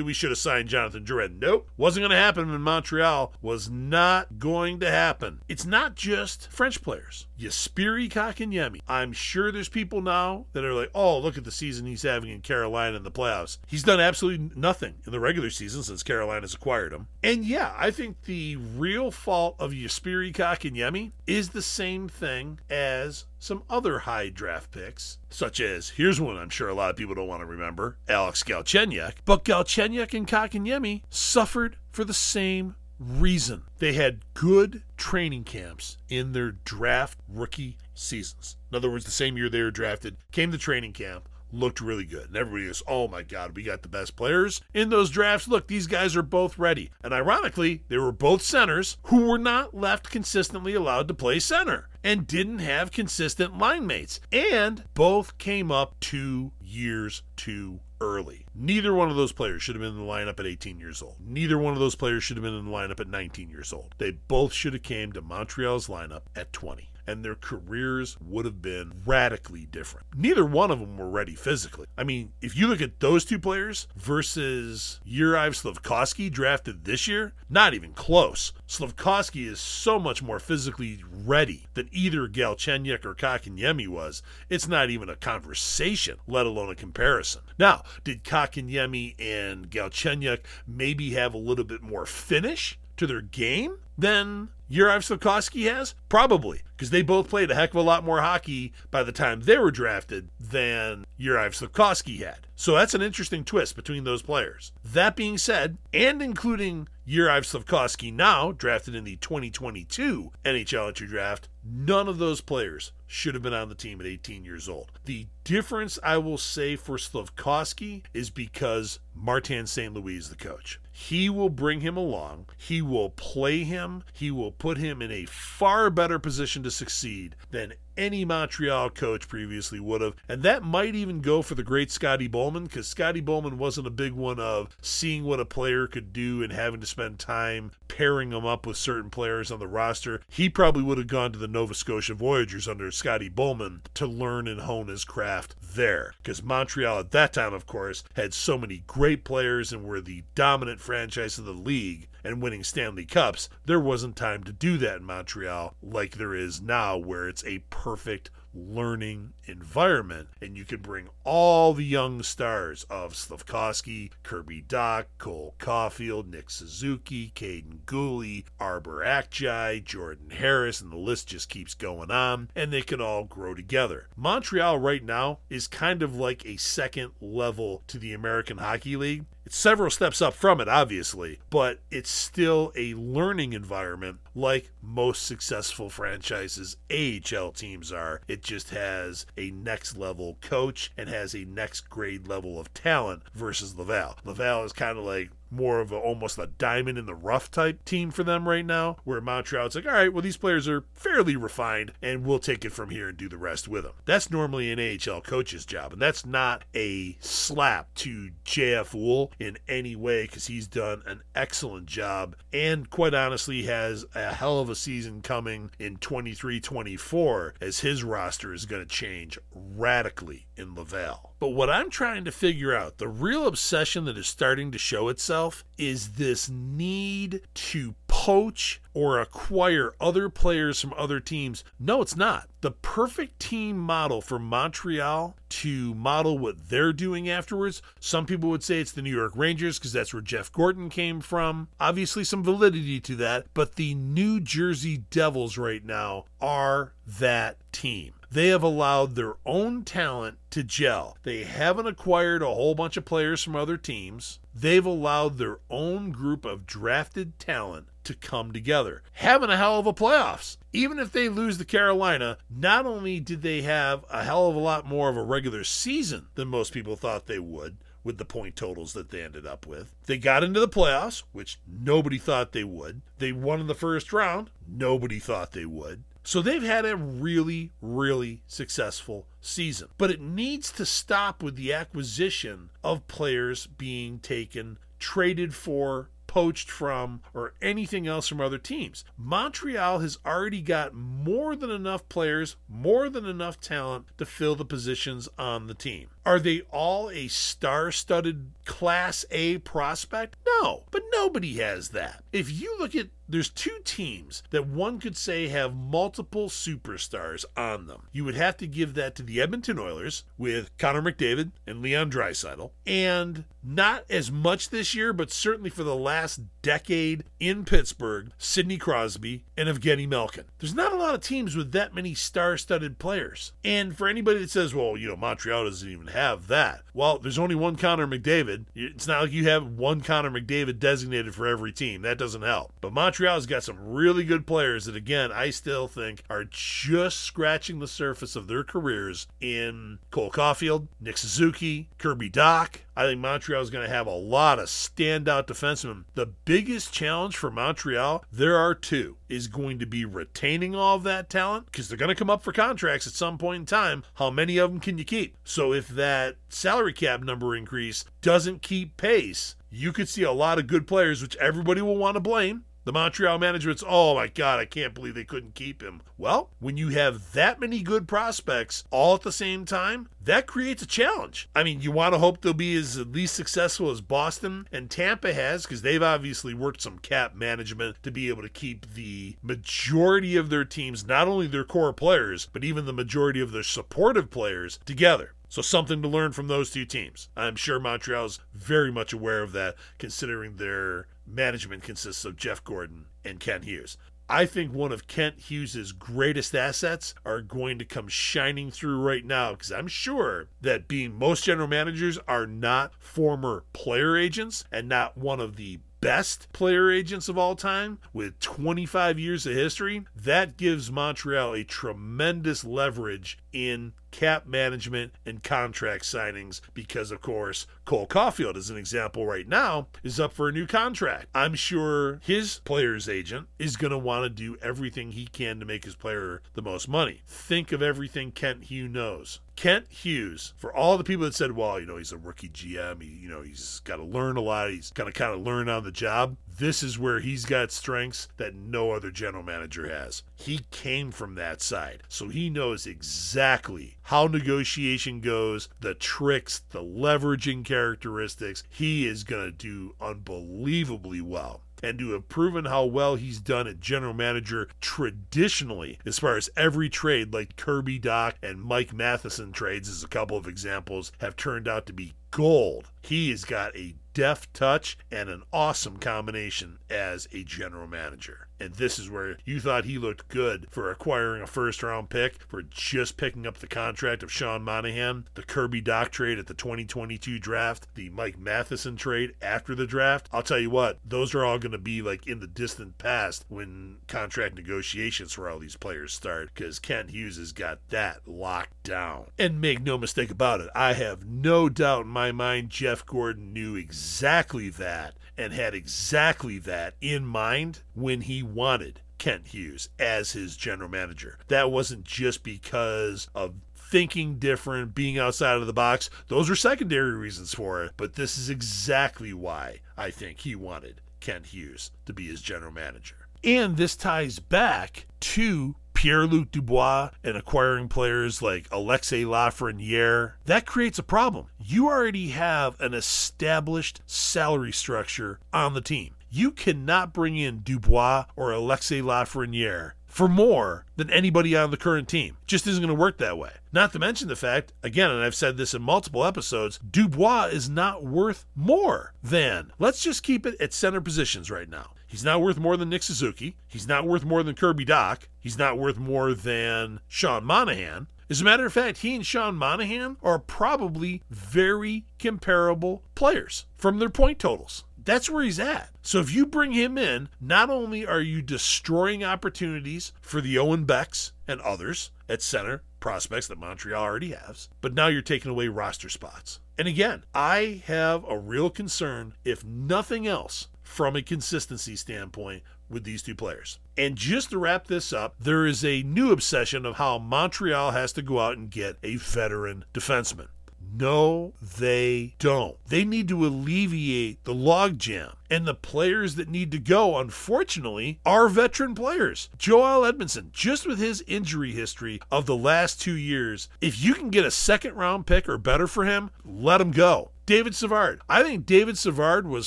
we 0.00 0.12
should 0.12 0.30
have 0.30 0.38
signed 0.38 0.68
Jonathan 0.68 1.04
Drouin. 1.04 1.38
Nope. 1.38 1.68
Wasn't 1.76 2.02
going 2.02 2.10
to 2.10 2.16
happen 2.16 2.50
in 2.50 2.62
Montreal. 2.62 3.32
Was 3.42 3.68
not 3.68 4.38
going 4.38 4.80
to 4.80 4.90
happen. 4.90 5.42
It's 5.48 5.66
not 5.66 5.94
just 5.94 6.50
French 6.50 6.82
players. 6.82 7.26
Jesperi 7.38 8.08
Kotkaniemi. 8.08 8.80
I'm 8.88 9.12
sure 9.12 9.50
there's 9.50 9.68
people 9.68 10.00
now 10.00 10.46
that 10.52 10.64
are 10.64 10.74
like, 10.74 10.90
oh, 10.94 11.18
look 11.18 11.36
at 11.36 11.44
the 11.44 11.50
season 11.50 11.86
he's 11.86 12.02
having 12.02 12.30
in 12.30 12.40
Carolina 12.40 12.96
in 12.96 13.02
the 13.02 13.10
playoffs. 13.10 13.58
He's 13.66 13.82
done 13.82 14.00
absolutely 14.00 14.50
nothing 14.54 14.94
in 15.04 15.12
the 15.12 15.20
regular 15.20 15.50
season 15.50 15.82
since 15.82 16.02
Carolina's 16.02 16.54
acquired 16.54 16.92
him. 16.92 17.08
And 17.22 17.44
yeah, 17.44 17.74
I 17.76 17.90
think 17.90 18.22
the 18.22 18.56
real 18.56 19.10
fault 19.10 19.56
of 19.58 19.72
Jesperi 19.72 20.32
Kotkaniemi 20.32 21.12
is 21.26 21.50
the 21.50 21.62
same 21.62 22.08
thing 22.08 22.60
as 22.70 23.26
some 23.42 23.64
other 23.68 24.00
high 24.00 24.28
draft 24.28 24.70
picks, 24.70 25.18
such 25.28 25.58
as, 25.58 25.90
here's 25.90 26.20
one 26.20 26.36
I'm 26.36 26.48
sure 26.48 26.68
a 26.68 26.74
lot 26.74 26.90
of 26.90 26.96
people 26.96 27.16
don't 27.16 27.26
want 27.26 27.40
to 27.40 27.46
remember, 27.46 27.96
Alex 28.08 28.44
Galchenyuk. 28.44 29.14
But 29.24 29.44
Galchenyuk 29.44 30.14
and 30.14 30.28
Kotkaniemi 30.28 31.02
suffered 31.10 31.76
for 31.90 32.04
the 32.04 32.14
same 32.14 32.76
reason. 33.00 33.64
They 33.80 33.94
had 33.94 34.20
good 34.34 34.82
training 34.96 35.42
camps 35.42 35.98
in 36.08 36.34
their 36.34 36.52
draft 36.52 37.18
rookie 37.28 37.78
seasons. 37.94 38.56
In 38.70 38.76
other 38.76 38.88
words, 38.88 39.06
the 39.06 39.10
same 39.10 39.36
year 39.36 39.48
they 39.48 39.62
were 39.62 39.72
drafted, 39.72 40.18
came 40.30 40.52
to 40.52 40.58
training 40.58 40.92
camp, 40.92 41.28
looked 41.52 41.80
really 41.80 42.04
good. 42.04 42.28
And 42.28 42.36
everybody 42.36 42.66
goes, 42.66 42.82
oh 42.86 43.08
my 43.08 43.22
God, 43.22 43.56
we 43.56 43.62
got 43.62 43.82
the 43.82 43.88
best 43.88 44.16
players 44.16 44.60
in 44.74 44.88
those 44.88 45.10
drafts. 45.10 45.48
Look, 45.48 45.68
these 45.68 45.86
guys 45.86 46.16
are 46.16 46.22
both 46.22 46.58
ready. 46.58 46.90
And 47.02 47.12
ironically, 47.12 47.84
they 47.88 47.98
were 47.98 48.12
both 48.12 48.42
centers 48.42 48.96
who 49.04 49.26
were 49.26 49.38
not 49.38 49.74
left 49.74 50.10
consistently 50.10 50.74
allowed 50.74 51.08
to 51.08 51.14
play 51.14 51.38
center 51.38 51.88
and 52.04 52.26
didn't 52.26 52.58
have 52.58 52.90
consistent 52.90 53.58
line 53.58 53.86
mates. 53.86 54.20
And 54.32 54.84
both 54.94 55.38
came 55.38 55.70
up 55.70 55.98
two 56.00 56.52
years 56.60 57.22
too 57.36 57.80
early. 58.00 58.46
Neither 58.54 58.92
one 58.92 59.10
of 59.10 59.16
those 59.16 59.32
players 59.32 59.62
should 59.62 59.76
have 59.76 59.82
been 59.82 59.92
in 59.92 60.04
the 60.04 60.12
lineup 60.12 60.40
at 60.40 60.46
18 60.46 60.80
years 60.80 61.00
old. 61.00 61.16
Neither 61.20 61.56
one 61.56 61.72
of 61.72 61.78
those 61.78 61.94
players 61.94 62.24
should 62.24 62.36
have 62.36 62.42
been 62.42 62.54
in 62.54 62.64
the 62.64 62.70
lineup 62.70 62.98
at 62.98 63.08
19 63.08 63.48
years 63.48 63.72
old. 63.72 63.94
They 63.98 64.10
both 64.10 64.52
should 64.52 64.72
have 64.72 64.82
came 64.82 65.12
to 65.12 65.22
Montreal's 65.22 65.86
lineup 65.86 66.22
at 66.34 66.52
20 66.52 66.90
and 67.06 67.24
their 67.24 67.34
careers 67.34 68.16
would 68.20 68.44
have 68.44 68.62
been 68.62 68.92
radically 69.04 69.66
different. 69.66 70.06
Neither 70.16 70.44
one 70.44 70.70
of 70.70 70.80
them 70.80 70.96
were 70.96 71.08
ready 71.08 71.34
physically. 71.34 71.86
I 71.96 72.04
mean, 72.04 72.32
if 72.40 72.56
you 72.56 72.66
look 72.66 72.80
at 72.80 73.00
those 73.00 73.24
two 73.24 73.38
players 73.38 73.88
versus 73.96 75.00
Juraj 75.06 75.62
Slafkovsky 75.62 76.30
drafted 76.30 76.84
this 76.84 77.06
year, 77.06 77.32
not 77.48 77.74
even 77.74 77.92
close. 77.92 78.52
Slafkovsky 78.66 79.46
is 79.46 79.60
so 79.60 79.98
much 79.98 80.22
more 80.22 80.38
physically 80.38 81.02
ready 81.10 81.66
than 81.74 81.88
either 81.92 82.28
Galchenyuk 82.28 83.04
or 83.04 83.14
Kotkaniemi 83.14 83.88
was. 83.88 84.22
It's 84.48 84.68
not 84.68 84.90
even 84.90 85.08
a 85.08 85.16
conversation, 85.16 86.18
let 86.26 86.46
alone 86.46 86.70
a 86.70 86.74
comparison. 86.74 87.42
Now, 87.58 87.82
did 88.04 88.24
Kotkaniemi 88.24 89.14
and 89.18 89.70
Galchenyuk 89.70 90.40
maybe 90.66 91.10
have 91.10 91.34
a 91.34 91.38
little 91.38 91.64
bit 91.64 91.82
more 91.82 92.06
finish 92.06 92.78
to 92.96 93.06
their 93.06 93.20
game 93.20 93.78
than 93.96 94.48
Juraj 94.70 95.04
Slafkovsky 95.04 95.70
has? 95.70 95.94
Probably, 96.08 96.62
because 96.74 96.90
they 96.90 97.02
both 97.02 97.28
played 97.28 97.50
a 97.50 97.54
heck 97.54 97.70
of 97.70 97.76
a 97.76 97.82
lot 97.82 98.04
more 98.04 98.22
hockey 98.22 98.72
by 98.90 99.02
the 99.02 99.12
time 99.12 99.42
they 99.42 99.58
were 99.58 99.70
drafted 99.70 100.30
than 100.40 101.04
Juraj 101.20 101.50
Slafkovsky 101.50 102.18
had. 102.20 102.46
So 102.56 102.72
that's 102.72 102.94
an 102.94 103.02
interesting 103.02 103.44
twist 103.44 103.76
between 103.76 104.04
those 104.04 104.22
players. 104.22 104.72
That 104.82 105.14
being 105.14 105.36
said, 105.36 105.78
and 105.92 106.22
including 106.22 106.88
Juraj 107.06 107.42
Slafkovsky 107.42 108.12
now, 108.12 108.52
drafted 108.52 108.94
in 108.94 109.04
the 109.04 109.16
2022 109.16 110.32
NHL 110.44 110.88
entry 110.88 111.06
draft, 111.06 111.48
none 111.64 112.08
of 112.08 112.18
those 112.18 112.40
players 112.40 112.92
should 113.12 113.34
have 113.34 113.42
been 113.42 113.52
on 113.52 113.68
the 113.68 113.74
team 113.74 114.00
at 114.00 114.06
18 114.06 114.42
years 114.42 114.70
old. 114.70 114.90
The 115.04 115.26
difference 115.44 115.98
I 116.02 116.16
will 116.16 116.38
say 116.38 116.76
for 116.76 116.96
Slafkovsky 116.96 118.04
is 118.14 118.30
because 118.30 119.00
Martin 119.14 119.66
St. 119.66 119.92
Louis 119.92 120.16
is 120.16 120.30
the 120.30 120.34
coach. 120.34 120.80
He 120.90 121.28
will 121.28 121.50
bring 121.50 121.82
him 121.82 121.98
along. 121.98 122.46
He 122.56 122.80
will 122.80 123.10
play 123.10 123.64
him. 123.64 124.02
He 124.14 124.30
will 124.30 124.50
put 124.50 124.78
him 124.78 125.02
in 125.02 125.12
a 125.12 125.26
far 125.26 125.90
better 125.90 126.18
position 126.18 126.62
to 126.62 126.70
succeed 126.70 127.36
than 127.50 127.74
any 127.96 128.24
Montreal 128.24 128.90
coach 128.90 129.28
previously 129.28 129.80
would 129.80 130.00
have. 130.00 130.14
And 130.28 130.42
that 130.42 130.62
might 130.62 130.94
even 130.94 131.20
go 131.20 131.42
for 131.42 131.54
the 131.54 131.62
great 131.62 131.90
Scotty 131.90 132.28
Bowman, 132.28 132.64
because 132.64 132.86
Scotty 132.86 133.20
Bowman 133.20 133.58
wasn't 133.58 133.86
a 133.86 133.90
big 133.90 134.12
one 134.12 134.40
of 134.40 134.76
seeing 134.80 135.24
what 135.24 135.40
a 135.40 135.44
player 135.44 135.86
could 135.86 136.12
do 136.12 136.42
and 136.42 136.52
having 136.52 136.80
to 136.80 136.86
spend 136.86 137.18
time 137.18 137.72
pairing 137.88 138.30
them 138.30 138.46
up 138.46 138.66
with 138.66 138.76
certain 138.76 139.10
players 139.10 139.50
on 139.50 139.58
the 139.58 139.66
roster. 139.66 140.20
He 140.28 140.48
probably 140.48 140.82
would 140.82 140.98
have 140.98 141.06
gone 141.06 141.32
to 141.32 141.38
the 141.38 141.48
Nova 141.48 141.74
Scotia 141.74 142.14
Voyagers 142.14 142.66
under 142.66 142.90
Scotty 142.90 143.28
Bowman 143.28 143.82
to 143.94 144.06
learn 144.06 144.48
and 144.48 144.62
hone 144.62 144.88
his 144.88 145.04
craft 145.04 145.54
there. 145.60 146.14
Because 146.22 146.42
Montreal 146.42 146.98
at 146.98 147.10
that 147.10 147.32
time, 147.32 147.52
of 147.52 147.66
course, 147.66 148.04
had 148.14 148.32
so 148.32 148.56
many 148.56 148.82
great 148.86 149.24
players 149.24 149.72
and 149.72 149.84
were 149.84 150.00
the 150.00 150.24
dominant 150.34 150.80
franchise 150.80 151.38
of 151.38 151.44
the 151.44 151.52
league 151.52 152.08
and 152.24 152.42
winning 152.42 152.64
Stanley 152.64 153.04
Cups. 153.04 153.48
There 153.64 153.80
wasn't 153.80 154.16
time 154.16 154.44
to 154.44 154.52
do 154.52 154.76
that 154.78 154.98
in 154.98 155.04
Montreal 155.04 155.76
like 155.82 156.16
there 156.16 156.34
is 156.34 156.60
now, 156.60 156.96
where 156.96 157.28
it's 157.28 157.44
a 157.44 157.64
perfect 157.70 158.30
learning 158.54 159.32
environment. 159.46 160.28
And 160.40 160.56
you 160.56 160.64
could 160.64 160.82
bring 160.82 161.08
all 161.24 161.72
the 161.72 161.84
young 161.84 162.22
stars 162.22 162.84
of 162.90 163.14
Slafkovsky, 163.14 164.10
Kirby 164.22 164.62
Dach, 164.68 165.06
Cole 165.18 165.54
Caufield, 165.58 166.28
Nick 166.28 166.50
Suzuki, 166.50 167.32
Kaiden 167.34 167.80
Guhle, 167.86 168.44
Arber 168.60 169.04
Xhekaj, 169.04 169.84
Jordan 169.84 170.30
Harris, 170.30 170.80
and 170.80 170.92
the 170.92 170.96
list 170.96 171.28
just 171.28 171.48
keeps 171.48 171.74
going 171.74 172.10
on, 172.10 172.50
and 172.54 172.72
they 172.72 172.82
can 172.82 173.00
all 173.00 173.24
grow 173.24 173.54
together. 173.54 174.08
Montreal 174.16 174.78
right 174.78 175.04
now 175.04 175.38
is 175.48 175.66
kind 175.66 176.02
of 176.02 176.14
like 176.14 176.44
a 176.44 176.56
second 176.56 177.12
level 177.20 177.82
to 177.86 177.98
the 177.98 178.12
American 178.12 178.58
Hockey 178.58 178.96
League. 178.96 179.24
It's 179.44 179.56
several 179.56 179.90
steps 179.90 180.22
up 180.22 180.34
from 180.34 180.60
it, 180.60 180.68
obviously, 180.68 181.40
but 181.50 181.80
it's 181.90 182.10
still 182.10 182.72
a 182.76 182.94
learning 182.94 183.52
environment 183.52 184.18
like 184.34 184.70
most 184.80 185.26
successful 185.26 185.90
franchises 185.90 186.76
AHL 186.90 187.50
teams 187.52 187.90
are. 187.92 188.20
It 188.28 188.42
just 188.42 188.70
has 188.70 189.26
a 189.36 189.50
next 189.50 189.96
level 189.96 190.38
coach 190.40 190.92
and 190.96 191.08
has 191.08 191.34
a 191.34 191.44
next 191.44 191.90
grade 191.90 192.28
level 192.28 192.60
of 192.60 192.72
talent 192.72 193.22
versus 193.34 193.74
Laval. 193.74 194.16
Laval 194.24 194.64
is 194.64 194.72
kind 194.72 194.96
of 194.96 195.04
like 195.04 195.30
more 195.52 195.80
of 195.80 195.92
a, 195.92 195.96
almost 195.96 196.38
a 196.38 196.46
diamond 196.46 196.98
in 196.98 197.06
the 197.06 197.14
rough 197.14 197.50
type 197.50 197.84
team 197.84 198.10
for 198.10 198.24
them 198.24 198.48
right 198.48 198.64
now, 198.64 198.96
where 199.04 199.20
Montreal's 199.20 199.74
like, 199.74 199.86
all 199.86 199.92
right, 199.92 200.12
well, 200.12 200.22
these 200.22 200.36
players 200.36 200.68
are 200.68 200.84
fairly 200.94 201.36
refined 201.36 201.92
and 202.02 202.24
we'll 202.24 202.38
take 202.38 202.64
it 202.64 202.72
from 202.72 202.90
here 202.90 203.08
and 203.08 203.18
do 203.18 203.28
the 203.28 203.36
rest 203.36 203.68
with 203.68 203.84
them. 203.84 203.92
That's 204.04 204.30
normally 204.30 204.72
an 204.72 204.80
AHL 204.80 205.20
coach's 205.20 205.64
job, 205.66 205.92
and 205.92 206.02
that's 206.02 206.24
not 206.26 206.64
a 206.74 207.16
slap 207.20 207.94
to 207.96 208.30
JF 208.44 208.92
Houle 208.92 209.32
in 209.38 209.58
any 209.68 209.94
way 209.94 210.22
because 210.22 210.46
he's 210.46 210.66
done 210.66 211.02
an 211.06 211.22
excellent 211.34 211.86
job 211.86 212.36
and 212.52 212.88
quite 212.90 213.14
honestly 213.14 213.62
has 213.64 214.04
a 214.14 214.34
hell 214.34 214.60
of 214.60 214.70
a 214.70 214.74
season 214.74 215.22
coming 215.22 215.70
in 215.78 215.96
23 215.96 216.60
24 216.60 217.54
as 217.60 217.80
his 217.80 218.04
roster 218.04 218.52
is 218.52 218.66
going 218.66 218.82
to 218.82 218.88
change 218.88 219.38
radically 219.52 220.46
in 220.56 220.74
Laval. 220.74 221.32
But 221.38 221.50
what 221.50 221.70
I'm 221.70 221.90
trying 221.90 222.24
to 222.24 222.30
figure 222.30 222.72
out, 222.72 222.98
the 222.98 223.08
real 223.08 223.46
obsession 223.48 224.04
that 224.04 224.16
is 224.16 224.28
starting 224.28 224.70
to 224.70 224.78
show 224.78 225.08
itself, 225.08 225.41
is 225.78 226.12
this 226.12 226.48
need 226.48 227.40
to 227.54 227.94
poach 228.06 228.80
or 228.94 229.18
acquire 229.18 229.94
other 230.00 230.28
players 230.28 230.80
from 230.80 230.94
other 230.96 231.18
teams. 231.18 231.64
No, 231.80 232.02
it's 232.02 232.14
not. 232.14 232.48
The 232.60 232.70
perfect 232.70 233.40
team 233.40 233.78
model 233.78 234.20
for 234.20 234.38
Montreal 234.38 235.34
to 235.48 235.94
model 235.94 236.38
what 236.38 236.68
they're 236.68 236.92
doing 236.92 237.28
afterwards. 237.28 237.82
Some 237.98 238.26
people 238.26 238.50
would 238.50 238.62
say 238.62 238.80
it's 238.80 238.92
the 238.92 239.02
New 239.02 239.14
York 239.14 239.32
Rangers 239.34 239.78
because 239.78 239.92
that's 239.92 240.12
where 240.12 240.22
Jeff 240.22 240.52
Gorton 240.52 240.88
came 240.90 241.20
from. 241.20 241.68
Obviously, 241.80 242.22
some 242.22 242.44
validity 242.44 243.00
to 243.00 243.16
that, 243.16 243.46
but 243.54 243.76
the 243.76 243.94
New 243.94 244.40
Jersey 244.40 244.98
Devils 245.10 245.58
right 245.58 245.84
now 245.84 246.26
are 246.40 246.92
that 247.06 247.56
team. 247.72 248.12
They 248.30 248.48
have 248.48 248.62
allowed 248.62 249.14
their 249.14 249.34
own 249.44 249.84
talent 249.84 250.38
to 250.50 250.62
gel. 250.62 251.18
They 251.22 251.44
haven't 251.44 251.86
acquired 251.86 252.42
a 252.42 252.46
whole 252.46 252.74
bunch 252.74 252.96
of 252.96 253.04
players 253.04 253.42
from 253.42 253.56
other 253.56 253.76
teams. 253.76 254.38
They've 254.54 254.84
allowed 254.84 255.38
their 255.38 255.58
own 255.70 256.10
group 256.10 256.44
of 256.44 256.66
drafted 256.66 257.38
talent 257.38 257.88
to 258.04 258.14
come 258.14 258.52
together, 258.52 259.02
having 259.12 259.50
a 259.50 259.56
hell 259.56 259.78
of 259.78 259.86
a 259.86 259.92
playoffs. 259.92 260.56
Even 260.72 260.98
if 260.98 261.12
they 261.12 261.28
lose 261.28 261.58
to 261.58 261.64
Carolina, 261.64 262.38
not 262.50 262.84
only 262.84 263.20
did 263.20 263.42
they 263.42 263.62
have 263.62 264.04
a 264.10 264.24
hell 264.24 264.48
of 264.48 264.56
a 264.56 264.60
lot 264.60 264.86
more 264.86 265.08
of 265.08 265.16
a 265.16 265.22
regular 265.22 265.64
season 265.64 266.26
than 266.34 266.48
most 266.48 266.72
people 266.72 266.96
thought 266.96 267.26
they 267.26 267.38
would, 267.38 267.76
with 268.04 268.18
the 268.18 268.24
point 268.24 268.56
totals 268.56 268.92
that 268.92 269.10
they 269.10 269.22
ended 269.22 269.46
up 269.46 269.66
with. 269.66 269.94
They 270.06 270.18
got 270.18 270.42
into 270.44 270.60
the 270.60 270.68
playoffs, 270.68 271.22
which 271.32 271.58
nobody 271.66 272.18
thought 272.18 272.52
they 272.52 272.64
would. 272.64 273.02
They 273.18 273.32
won 273.32 273.60
in 273.60 273.68
the 273.68 273.74
first 273.74 274.12
round, 274.12 274.50
nobody 274.68 275.18
thought 275.18 275.52
they 275.52 275.66
would. 275.66 276.02
So 276.24 276.40
they've 276.40 276.62
had 276.62 276.84
a 276.84 276.96
really, 276.96 277.72
really 277.80 278.42
successful 278.46 279.26
season. 279.40 279.88
But 279.98 280.10
it 280.10 280.20
needs 280.20 280.70
to 280.72 280.86
stop 280.86 281.42
with 281.42 281.56
the 281.56 281.72
acquisition 281.72 282.70
of 282.84 283.08
players 283.08 283.66
being 283.66 284.18
taken, 284.20 284.78
traded 284.98 285.54
for, 285.54 286.10
poached 286.32 286.70
from, 286.70 287.20
or 287.34 287.52
anything 287.60 288.06
else 288.06 288.26
from 288.26 288.40
other 288.40 288.56
teams. 288.56 289.04
Montreal 289.18 289.98
has 289.98 290.18
already 290.24 290.62
got 290.62 290.94
more 290.94 291.54
than 291.54 291.70
enough 291.70 292.08
players, 292.08 292.56
more 292.68 293.10
than 293.10 293.26
enough 293.26 293.60
talent 293.60 294.06
to 294.16 294.24
fill 294.24 294.54
the 294.54 294.64
positions 294.64 295.28
on 295.38 295.66
the 295.66 295.74
team. 295.74 296.08
Are 296.24 296.38
they 296.38 296.62
all 296.70 297.10
a 297.10 297.28
star 297.28 297.90
studded 297.90 298.52
Class 298.64 299.24
A 299.30 299.58
prospect? 299.58 300.36
No, 300.46 300.84
but 300.90 301.02
nobody 301.12 301.54
has 301.54 301.88
that. 301.90 302.22
If 302.32 302.60
you 302.60 302.76
look 302.78 302.94
at 302.94 303.08
there's 303.32 303.48
two 303.48 303.78
teams 303.84 304.42
that 304.50 304.66
one 304.66 304.98
could 305.00 305.16
say 305.16 305.48
have 305.48 305.74
multiple 305.74 306.48
superstars 306.50 307.46
on 307.56 307.86
them. 307.86 308.02
You 308.12 308.24
would 308.24 308.34
have 308.34 308.58
to 308.58 308.66
give 308.66 308.92
that 308.94 309.14
to 309.16 309.22
the 309.22 309.40
Edmonton 309.40 309.78
Oilers 309.78 310.24
with 310.36 310.76
Connor 310.76 311.00
McDavid 311.00 311.52
and 311.66 311.80
Leon 311.80 312.10
Draisaitl, 312.10 312.72
and 312.86 313.44
not 313.64 314.04
as 314.10 314.30
much 314.30 314.68
this 314.68 314.94
year, 314.94 315.14
but 315.14 315.30
certainly 315.30 315.70
for 315.70 315.82
the 315.82 315.96
last 315.96 316.40
decade 316.60 317.24
in 317.40 317.64
Pittsburgh, 317.64 318.32
Sidney 318.36 318.76
Crosby 318.76 319.44
and 319.56 319.68
Evgeny 319.68 320.06
Malkin. 320.06 320.44
There's 320.58 320.74
not 320.74 320.92
a 320.92 320.96
lot 320.96 321.14
of 321.14 321.22
teams 321.22 321.56
with 321.56 321.72
that 321.72 321.94
many 321.94 322.12
star-studded 322.12 322.98
players. 322.98 323.52
And 323.64 323.96
for 323.96 324.08
anybody 324.08 324.40
that 324.40 324.50
says, 324.50 324.74
well, 324.74 324.96
you 324.96 325.08
know, 325.08 325.16
Montreal 325.16 325.64
doesn't 325.64 325.88
even 325.88 326.08
have 326.12 326.48
that. 326.48 326.82
Well, 326.94 327.18
there's 327.18 327.38
only 327.38 327.54
one 327.54 327.76
Connor 327.76 328.06
McDavid. 328.06 328.66
It's 328.74 329.06
not 329.06 329.22
like 329.22 329.32
you 329.32 329.48
have 329.48 329.66
one 329.66 330.00
Connor 330.00 330.30
McDavid 330.30 330.78
designated 330.78 331.34
for 331.34 331.46
every 331.46 331.72
team. 331.72 332.02
That 332.02 332.18
doesn't 332.18 332.42
help. 332.42 332.72
But 332.80 332.92
Montreal's 332.92 333.46
got 333.46 333.64
some 333.64 333.78
really 333.92 334.24
good 334.24 334.46
players 334.46 334.84
that, 334.84 334.96
again, 334.96 335.32
I 335.32 335.50
still 335.50 335.88
think 335.88 336.22
are 336.28 336.44
just 336.44 337.20
scratching 337.20 337.78
the 337.78 337.88
surface 337.88 338.36
of 338.36 338.46
their 338.46 338.64
careers 338.64 339.26
in 339.40 339.98
Cole 340.10 340.30
Caufield, 340.30 340.88
Nick 341.00 341.18
Suzuki, 341.18 341.88
Kirby 341.98 342.30
Dach. 342.30 342.76
I 342.94 343.04
think 343.04 343.20
Montreal 343.20 343.62
is 343.62 343.70
going 343.70 343.86
to 343.86 343.94
have 343.94 344.06
a 344.06 344.10
lot 344.10 344.58
of 344.58 344.66
standout 344.66 345.46
defensemen. 345.46 346.04
The 346.14 346.26
biggest 346.26 346.92
challenge 346.92 347.36
for 347.36 347.50
Montreal, 347.50 348.24
there 348.30 348.56
are 348.56 348.74
two, 348.74 349.16
is 349.28 349.48
going 349.48 349.78
to 349.78 349.86
be 349.86 350.04
retaining 350.04 350.74
all 350.74 350.96
of 350.96 351.02
that 351.04 351.30
talent 351.30 351.66
because 351.66 351.88
they're 351.88 351.96
going 351.96 352.10
to 352.10 352.14
come 352.14 352.30
up 352.30 352.42
for 352.42 352.52
contracts 352.52 353.06
at 353.06 353.14
some 353.14 353.38
point 353.38 353.60
in 353.60 353.66
time. 353.66 354.02
How 354.14 354.30
many 354.30 354.58
of 354.58 354.70
them 354.70 354.80
can 354.80 354.98
you 354.98 355.04
keep? 355.04 355.36
So 355.44 355.72
if 355.72 355.88
that 355.88 356.36
salary 356.50 356.92
cap 356.92 357.22
number 357.22 357.56
increase 357.56 358.04
doesn't 358.20 358.60
keep 358.60 358.96
pace, 358.98 359.56
you 359.70 359.92
could 359.92 360.08
see 360.08 360.22
a 360.22 360.32
lot 360.32 360.58
of 360.58 360.66
good 360.66 360.86
players, 360.86 361.22
which 361.22 361.36
everybody 361.36 361.80
will 361.80 361.96
want 361.96 362.16
to 362.16 362.20
blame, 362.20 362.64
the 362.84 362.92
Montreal 362.92 363.38
management's, 363.38 363.84
oh 363.86 364.14
my 364.14 364.26
God, 364.26 364.58
I 364.58 364.64
can't 364.64 364.94
believe 364.94 365.14
they 365.14 365.24
couldn't 365.24 365.54
keep 365.54 365.82
him. 365.82 366.02
Well, 366.18 366.50
when 366.60 366.76
you 366.76 366.88
have 366.88 367.32
that 367.32 367.60
many 367.60 367.82
good 367.82 368.08
prospects 368.08 368.84
all 368.90 369.14
at 369.14 369.22
the 369.22 369.32
same 369.32 369.64
time, 369.64 370.08
that 370.24 370.46
creates 370.46 370.82
a 370.82 370.86
challenge. 370.86 371.48
I 371.54 371.64
mean, 371.64 371.80
you 371.80 371.90
want 371.90 372.14
to 372.14 372.18
hope 372.18 372.40
they'll 372.40 372.54
be 372.54 372.76
as 372.76 372.96
at 372.96 373.12
least 373.12 373.34
successful 373.34 373.90
as 373.90 374.00
Boston 374.00 374.68
and 374.70 374.90
Tampa 374.90 375.32
has, 375.32 375.64
because 375.64 375.82
they've 375.82 376.02
obviously 376.02 376.54
worked 376.54 376.80
some 376.80 376.98
cap 376.98 377.34
management 377.34 377.96
to 378.02 378.10
be 378.10 378.28
able 378.28 378.42
to 378.42 378.48
keep 378.48 378.94
the 378.94 379.36
majority 379.42 380.36
of 380.36 380.50
their 380.50 380.64
teams, 380.64 381.06
not 381.06 381.28
only 381.28 381.46
their 381.46 381.64
core 381.64 381.92
players, 381.92 382.48
but 382.52 382.64
even 382.64 382.84
the 382.84 382.92
majority 382.92 383.40
of 383.40 383.52
their 383.52 383.62
supportive 383.62 384.30
players 384.30 384.78
together. 384.84 385.34
So 385.52 385.60
something 385.60 386.00
to 386.00 386.08
learn 386.08 386.32
from 386.32 386.48
those 386.48 386.70
two 386.70 386.86
teams. 386.86 387.28
I'm 387.36 387.56
sure 387.56 387.78
Montreal's 387.78 388.40
very 388.54 388.90
much 388.90 389.12
aware 389.12 389.42
of 389.42 389.52
that, 389.52 389.74
considering 389.98 390.56
their 390.56 391.08
management 391.26 391.82
consists 391.82 392.24
of 392.24 392.36
Jeff 392.36 392.64
Gorton 392.64 393.04
and 393.22 393.38
Kent 393.38 393.64
Hughes. 393.64 393.98
I 394.30 394.46
think 394.46 394.72
one 394.72 394.92
of 394.92 395.06
Kent 395.06 395.38
Hughes' 395.40 395.92
greatest 395.92 396.54
assets 396.54 397.14
are 397.26 397.42
going 397.42 397.78
to 397.80 397.84
come 397.84 398.08
shining 398.08 398.70
through 398.70 399.02
right 399.02 399.26
now 399.26 399.52
because 399.52 399.70
I'm 399.70 399.88
sure 399.88 400.48
that 400.62 400.88
being 400.88 401.18
most 401.18 401.44
general 401.44 401.68
managers 401.68 402.18
are 402.26 402.46
not 402.46 402.94
former 402.98 403.64
player 403.74 404.16
agents 404.16 404.64
and 404.72 404.88
not 404.88 405.18
one 405.18 405.38
of 405.38 405.56
the 405.56 405.80
best 406.00 406.50
player 406.54 406.90
agents 406.90 407.28
of 407.28 407.36
all 407.36 407.56
time 407.56 407.98
with 408.14 408.40
25 408.40 409.18
years 409.18 409.46
of 409.46 409.52
history, 409.52 410.06
that 410.16 410.56
gives 410.56 410.90
Montreal 410.90 411.52
a 411.52 411.62
tremendous 411.62 412.64
leverage 412.64 413.38
in 413.52 413.92
cap 414.12 414.46
management 414.46 415.12
and 415.26 415.42
contract 415.42 416.04
signings 416.04 416.60
because, 416.74 417.10
of 417.10 417.20
course, 417.20 417.66
Cole 417.84 418.06
Caufield, 418.06 418.56
as 418.56 418.70
an 418.70 418.76
example 418.76 419.26
right 419.26 419.48
now, 419.48 419.88
is 420.04 420.20
up 420.20 420.32
for 420.32 420.48
a 420.48 420.52
new 420.52 420.66
contract. 420.66 421.26
I'm 421.34 421.54
sure 421.54 422.20
his 422.22 422.60
player's 422.64 423.08
agent 423.08 423.48
is 423.58 423.76
going 423.76 423.90
to 423.90 423.98
want 423.98 424.24
to 424.24 424.30
do 424.30 424.56
everything 424.62 425.10
he 425.10 425.26
can 425.26 425.58
to 425.58 425.66
make 425.66 425.84
his 425.84 425.96
player 425.96 426.42
the 426.54 426.62
most 426.62 426.88
money. 426.88 427.22
Think 427.26 427.72
of 427.72 427.82
everything 427.82 428.30
Kent 428.30 428.64
Hughes 428.64 428.92
knows. 428.92 429.40
Kent 429.56 429.86
Hughes, 429.90 430.54
for 430.56 430.74
all 430.74 430.96
the 430.96 431.04
people 431.04 431.24
that 431.24 431.34
said, 431.34 431.52
well, 431.52 431.78
you 431.78 431.86
know, 431.86 431.96
he's 431.96 432.12
a 432.12 432.18
rookie 432.18 432.48
GM, 432.48 433.02
he, 433.02 433.08
you 433.08 433.28
know, 433.28 433.42
he's 433.42 433.80
got 433.84 433.96
to 433.96 434.04
learn 434.04 434.36
a 434.36 434.40
lot, 434.40 434.70
he's 434.70 434.90
got 434.90 435.04
to 435.04 435.12
kind 435.12 435.32
of 435.32 435.40
learn 435.40 435.68
on 435.68 435.84
the 435.84 435.92
job. 435.92 436.36
This 436.58 436.82
is 436.82 436.98
where 436.98 437.20
he's 437.20 437.44
got 437.44 437.72
strengths 437.72 438.28
that 438.36 438.54
no 438.54 438.90
other 438.92 439.10
general 439.10 439.42
manager 439.42 439.88
has. 439.88 440.22
He 440.34 440.60
came 440.70 441.10
from 441.10 441.34
that 441.34 441.62
side, 441.62 442.02
so 442.08 442.28
he 442.28 442.50
knows 442.50 442.86
exactly 442.86 443.96
how 444.04 444.26
negotiation 444.26 445.20
goes, 445.20 445.68
the 445.80 445.94
tricks, 445.94 446.62
the 446.70 446.82
leveraging 446.82 447.64
characteristics. 447.64 448.62
He 448.68 449.06
is 449.06 449.24
going 449.24 449.46
to 449.46 449.52
do 449.52 449.94
unbelievably 450.00 451.20
well 451.20 451.62
and 451.82 451.98
to 451.98 452.10
have 452.12 452.28
proven 452.28 452.66
how 452.66 452.84
well 452.84 453.16
he's 453.16 453.40
done 453.40 453.66
at 453.66 453.80
general 453.80 454.14
manager 454.14 454.68
traditionally, 454.80 455.98
as 456.06 456.18
far 456.18 456.36
as 456.36 456.48
every 456.56 456.88
trade 456.88 457.34
like 457.34 457.56
Kirby 457.56 457.98
Dach 457.98 458.34
and 458.42 458.62
Mike 458.62 458.92
Matheson 458.92 459.52
trades, 459.52 459.88
as 459.88 460.04
a 460.04 460.08
couple 460.08 460.36
of 460.36 460.46
examples, 460.46 461.10
have 461.18 461.36
turned 461.36 461.66
out 461.66 461.86
to 461.86 461.92
be 461.92 462.14
gold. 462.30 462.88
He 463.02 463.30
has 463.30 463.44
got 463.44 463.76
a 463.76 463.94
deft 464.14 464.52
touch 464.54 464.96
and 465.10 465.28
an 465.28 465.42
awesome 465.52 465.96
combination 465.96 466.78
as 466.90 467.26
a 467.32 467.44
general 467.44 467.86
manager. 467.86 468.48
And 468.62 468.74
this 468.74 468.96
is 468.96 469.10
where 469.10 469.38
you 469.44 469.58
thought 469.58 469.86
he 469.86 469.98
looked 469.98 470.28
good 470.28 470.68
for 470.70 470.88
acquiring 470.88 471.42
a 471.42 471.48
first 471.48 471.82
round 471.82 472.10
pick, 472.10 472.44
for 472.46 472.62
just 472.62 473.16
picking 473.16 473.44
up 473.44 473.58
the 473.58 473.66
contract 473.66 474.22
of 474.22 474.30
Sean 474.30 474.62
Monahan, 474.62 475.26
the 475.34 475.42
Kirby 475.42 475.82
Dach 475.82 476.10
trade 476.10 476.38
at 476.38 476.46
the 476.46 476.54
2022 476.54 477.40
draft, 477.40 477.88
the 477.96 478.08
Mike 478.10 478.38
Matheson 478.38 478.94
trade 478.94 479.34
after 479.42 479.74
the 479.74 479.86
draft. 479.86 480.28
I'll 480.32 480.44
tell 480.44 480.60
you 480.60 480.70
what, 480.70 481.00
those 481.04 481.34
are 481.34 481.44
all 481.44 481.58
going 481.58 481.72
to 481.72 481.78
be 481.78 482.02
like 482.02 482.28
in 482.28 482.38
the 482.38 482.46
distant 482.46 482.98
past 482.98 483.44
when 483.48 483.96
contract 484.06 484.54
negotiations 484.54 485.32
for 485.32 485.50
all 485.50 485.58
these 485.58 485.76
players 485.76 486.14
start 486.14 486.50
because 486.54 486.78
Kent 486.78 487.10
Hughes 487.10 487.38
has 487.38 487.50
got 487.50 487.80
that 487.88 488.28
locked 488.28 488.84
down. 488.84 489.26
And 489.40 489.60
make 489.60 489.82
no 489.82 489.98
mistake 489.98 490.30
about 490.30 490.60
it, 490.60 490.70
I 490.72 490.92
have 490.92 491.26
no 491.26 491.68
doubt 491.68 492.02
in 492.02 492.12
my 492.12 492.30
mind 492.30 492.70
Jeff 492.70 493.04
Gorton 493.04 493.52
knew 493.52 493.74
exactly 493.74 494.68
that 494.68 495.14
and 495.36 495.52
had 495.52 495.74
exactly 495.74 496.58
that 496.58 496.94
in 497.00 497.24
mind 497.24 497.82
when 497.94 498.22
he 498.22 498.42
wanted 498.54 499.00
Kent 499.18 499.48
Hughes 499.48 499.88
as 499.98 500.32
his 500.32 500.56
general 500.56 500.88
manager. 500.88 501.38
That 501.48 501.70
wasn't 501.70 502.04
just 502.04 502.42
because 502.42 503.28
of 503.34 503.54
thinking 503.74 504.38
different, 504.38 504.94
being 504.94 505.18
outside 505.18 505.56
of 505.56 505.66
the 505.66 505.72
box. 505.72 506.10
Those 506.28 506.48
are 506.48 506.56
secondary 506.56 507.12
reasons 507.12 507.54
for 507.54 507.84
it, 507.84 507.92
but 507.96 508.14
this 508.14 508.38
is 508.38 508.48
exactly 508.48 509.32
why 509.32 509.80
I 509.96 510.10
think 510.10 510.40
he 510.40 510.56
wanted 510.56 511.00
Kent 511.20 511.46
Hughes 511.46 511.90
to 512.06 512.12
be 512.12 512.26
his 512.26 512.40
general 512.40 512.72
manager. 512.72 513.16
And 513.44 513.76
this 513.76 513.96
ties 513.96 514.38
back 514.38 515.06
to 515.20 515.76
Pierre 515.94 516.26
Luc 516.26 516.50
Dubois 516.50 517.10
and 517.22 517.36
acquiring 517.36 517.88
players 517.88 518.42
like 518.42 518.66
Alexis 518.72 519.24
Lafreniere, 519.24 520.32
that 520.46 520.66
creates 520.66 520.98
a 520.98 521.02
problem. 521.04 521.46
You 521.58 521.86
already 521.86 522.30
have 522.30 522.80
an 522.80 522.94
established 522.94 524.00
salary 524.06 524.72
structure 524.72 525.38
on 525.52 525.74
the 525.74 525.80
team. 525.80 526.14
You 526.34 526.50
cannot 526.50 527.12
bring 527.12 527.36
in 527.36 527.58
Dubois 527.58 528.24
or 528.36 528.52
Alexis 528.52 529.02
Lafreniere 529.02 529.92
for 530.06 530.28
more 530.28 530.86
than 530.96 531.10
anybody 531.10 531.54
on 531.54 531.70
the 531.70 531.76
current 531.76 532.08
team. 532.08 532.38
Just 532.46 532.66
isn't 532.66 532.80
going 532.80 532.88
to 532.88 532.98
work 532.98 533.18
that 533.18 533.36
way. 533.36 533.50
Not 533.70 533.92
to 533.92 533.98
mention 533.98 534.28
the 534.28 534.36
fact, 534.36 534.72
again, 534.82 535.10
and 535.10 535.22
I've 535.22 535.34
said 535.34 535.58
this 535.58 535.74
in 535.74 535.82
multiple 535.82 536.24
episodes, 536.24 536.78
Dubois 536.78 537.48
is 537.52 537.68
not 537.68 538.02
worth 538.02 538.46
more 538.56 539.12
than, 539.22 539.72
let's 539.78 540.02
just 540.02 540.22
keep 540.22 540.46
it 540.46 540.58
at 540.58 540.72
center 540.72 541.02
positions 541.02 541.50
right 541.50 541.68
now. 541.68 541.90
He's 542.06 542.24
not 542.24 542.40
worth 542.40 542.56
more 542.58 542.78
than 542.78 542.88
Nick 542.88 543.02
Suzuki. 543.02 543.56
He's 543.68 543.86
not 543.86 544.06
worth 544.06 544.24
more 544.24 544.42
than 544.42 544.54
Kirby 544.54 544.86
Dach. 544.86 545.24
He's 545.38 545.58
not 545.58 545.76
worth 545.78 545.98
more 545.98 546.32
than 546.32 547.00
Sean 547.08 547.44
Monahan. 547.44 548.06
As 548.30 548.40
a 548.40 548.44
matter 548.44 548.64
of 548.64 548.72
fact, 548.72 548.98
he 548.98 549.14
and 549.14 549.26
Sean 549.26 549.56
Monahan 549.56 550.16
are 550.22 550.38
probably 550.38 551.20
very 551.28 552.06
comparable 552.18 553.02
players 553.14 553.66
from 553.76 553.98
their 553.98 554.08
point 554.08 554.38
totals. 554.38 554.84
That's 555.04 555.28
where 555.28 555.42
he's 555.42 555.58
at. 555.58 555.90
So 556.02 556.20
if 556.20 556.34
you 556.34 556.46
bring 556.46 556.72
him 556.72 556.96
in, 556.96 557.28
not 557.40 557.70
only 557.70 558.06
are 558.06 558.20
you 558.20 558.42
destroying 558.42 559.24
opportunities 559.24 560.12
for 560.20 560.40
the 560.40 560.58
Owen 560.58 560.84
Becks 560.84 561.32
and 561.48 561.60
others 561.60 562.10
at 562.28 562.42
center 562.42 562.82
prospects 563.00 563.48
that 563.48 563.58
Montreal 563.58 564.02
already 564.02 564.30
has, 564.32 564.68
but 564.80 564.94
now 564.94 565.08
you're 565.08 565.22
taking 565.22 565.50
away 565.50 565.68
roster 565.68 566.08
spots. 566.08 566.60
And 566.78 566.86
again, 566.86 567.24
I 567.34 567.82
have 567.86 568.24
a 568.28 568.38
real 568.38 568.70
concern, 568.70 569.34
if 569.44 569.64
nothing 569.64 570.26
else, 570.26 570.68
from 570.82 571.16
a 571.16 571.22
consistency 571.22 571.96
standpoint 571.96 572.62
with 572.88 573.04
these 573.04 573.22
two 573.22 573.34
players. 573.34 573.78
And 573.96 574.16
just 574.16 574.50
to 574.50 574.58
wrap 574.58 574.86
this 574.86 575.12
up, 575.12 575.34
there 575.40 575.66
is 575.66 575.84
a 575.84 576.02
new 576.02 576.30
obsession 576.30 576.86
of 576.86 576.96
how 576.96 577.18
Montreal 577.18 577.90
has 577.90 578.12
to 578.14 578.22
go 578.22 578.38
out 578.38 578.56
and 578.56 578.70
get 578.70 578.98
a 579.02 579.16
veteran 579.16 579.84
defenseman. 579.92 580.48
No, 580.94 581.54
they 581.60 582.34
don't. 582.38 582.76
They 582.86 583.04
need 583.04 583.28
to 583.28 583.46
alleviate 583.46 584.44
the 584.44 584.54
logjam. 584.54 585.34
And 585.50 585.66
the 585.66 585.74
players 585.74 586.34
that 586.36 586.48
need 586.48 586.70
to 586.72 586.78
go, 586.78 587.18
unfortunately, 587.18 588.20
are 588.24 588.48
veteran 588.48 588.94
players. 588.94 589.48
Joel 589.58 590.04
Edmondson, 590.04 590.50
just 590.52 590.86
with 590.86 590.98
his 590.98 591.24
injury 591.26 591.72
history 591.72 592.20
of 592.30 592.46
the 592.46 592.56
last 592.56 593.00
two 593.00 593.16
years, 593.16 593.68
if 593.80 594.02
you 594.02 594.14
can 594.14 594.30
get 594.30 594.44
a 594.44 594.50
second 594.50 594.94
round 594.94 595.26
pick 595.26 595.48
or 595.48 595.58
better 595.58 595.86
for 595.86 596.04
him, 596.04 596.30
let 596.44 596.80
him 596.80 596.90
go. 596.90 597.31
David 597.44 597.74
Savard. 597.74 598.20
I 598.28 598.42
think 598.42 598.66
David 598.66 598.96
Savard 598.96 599.46
was 599.46 599.66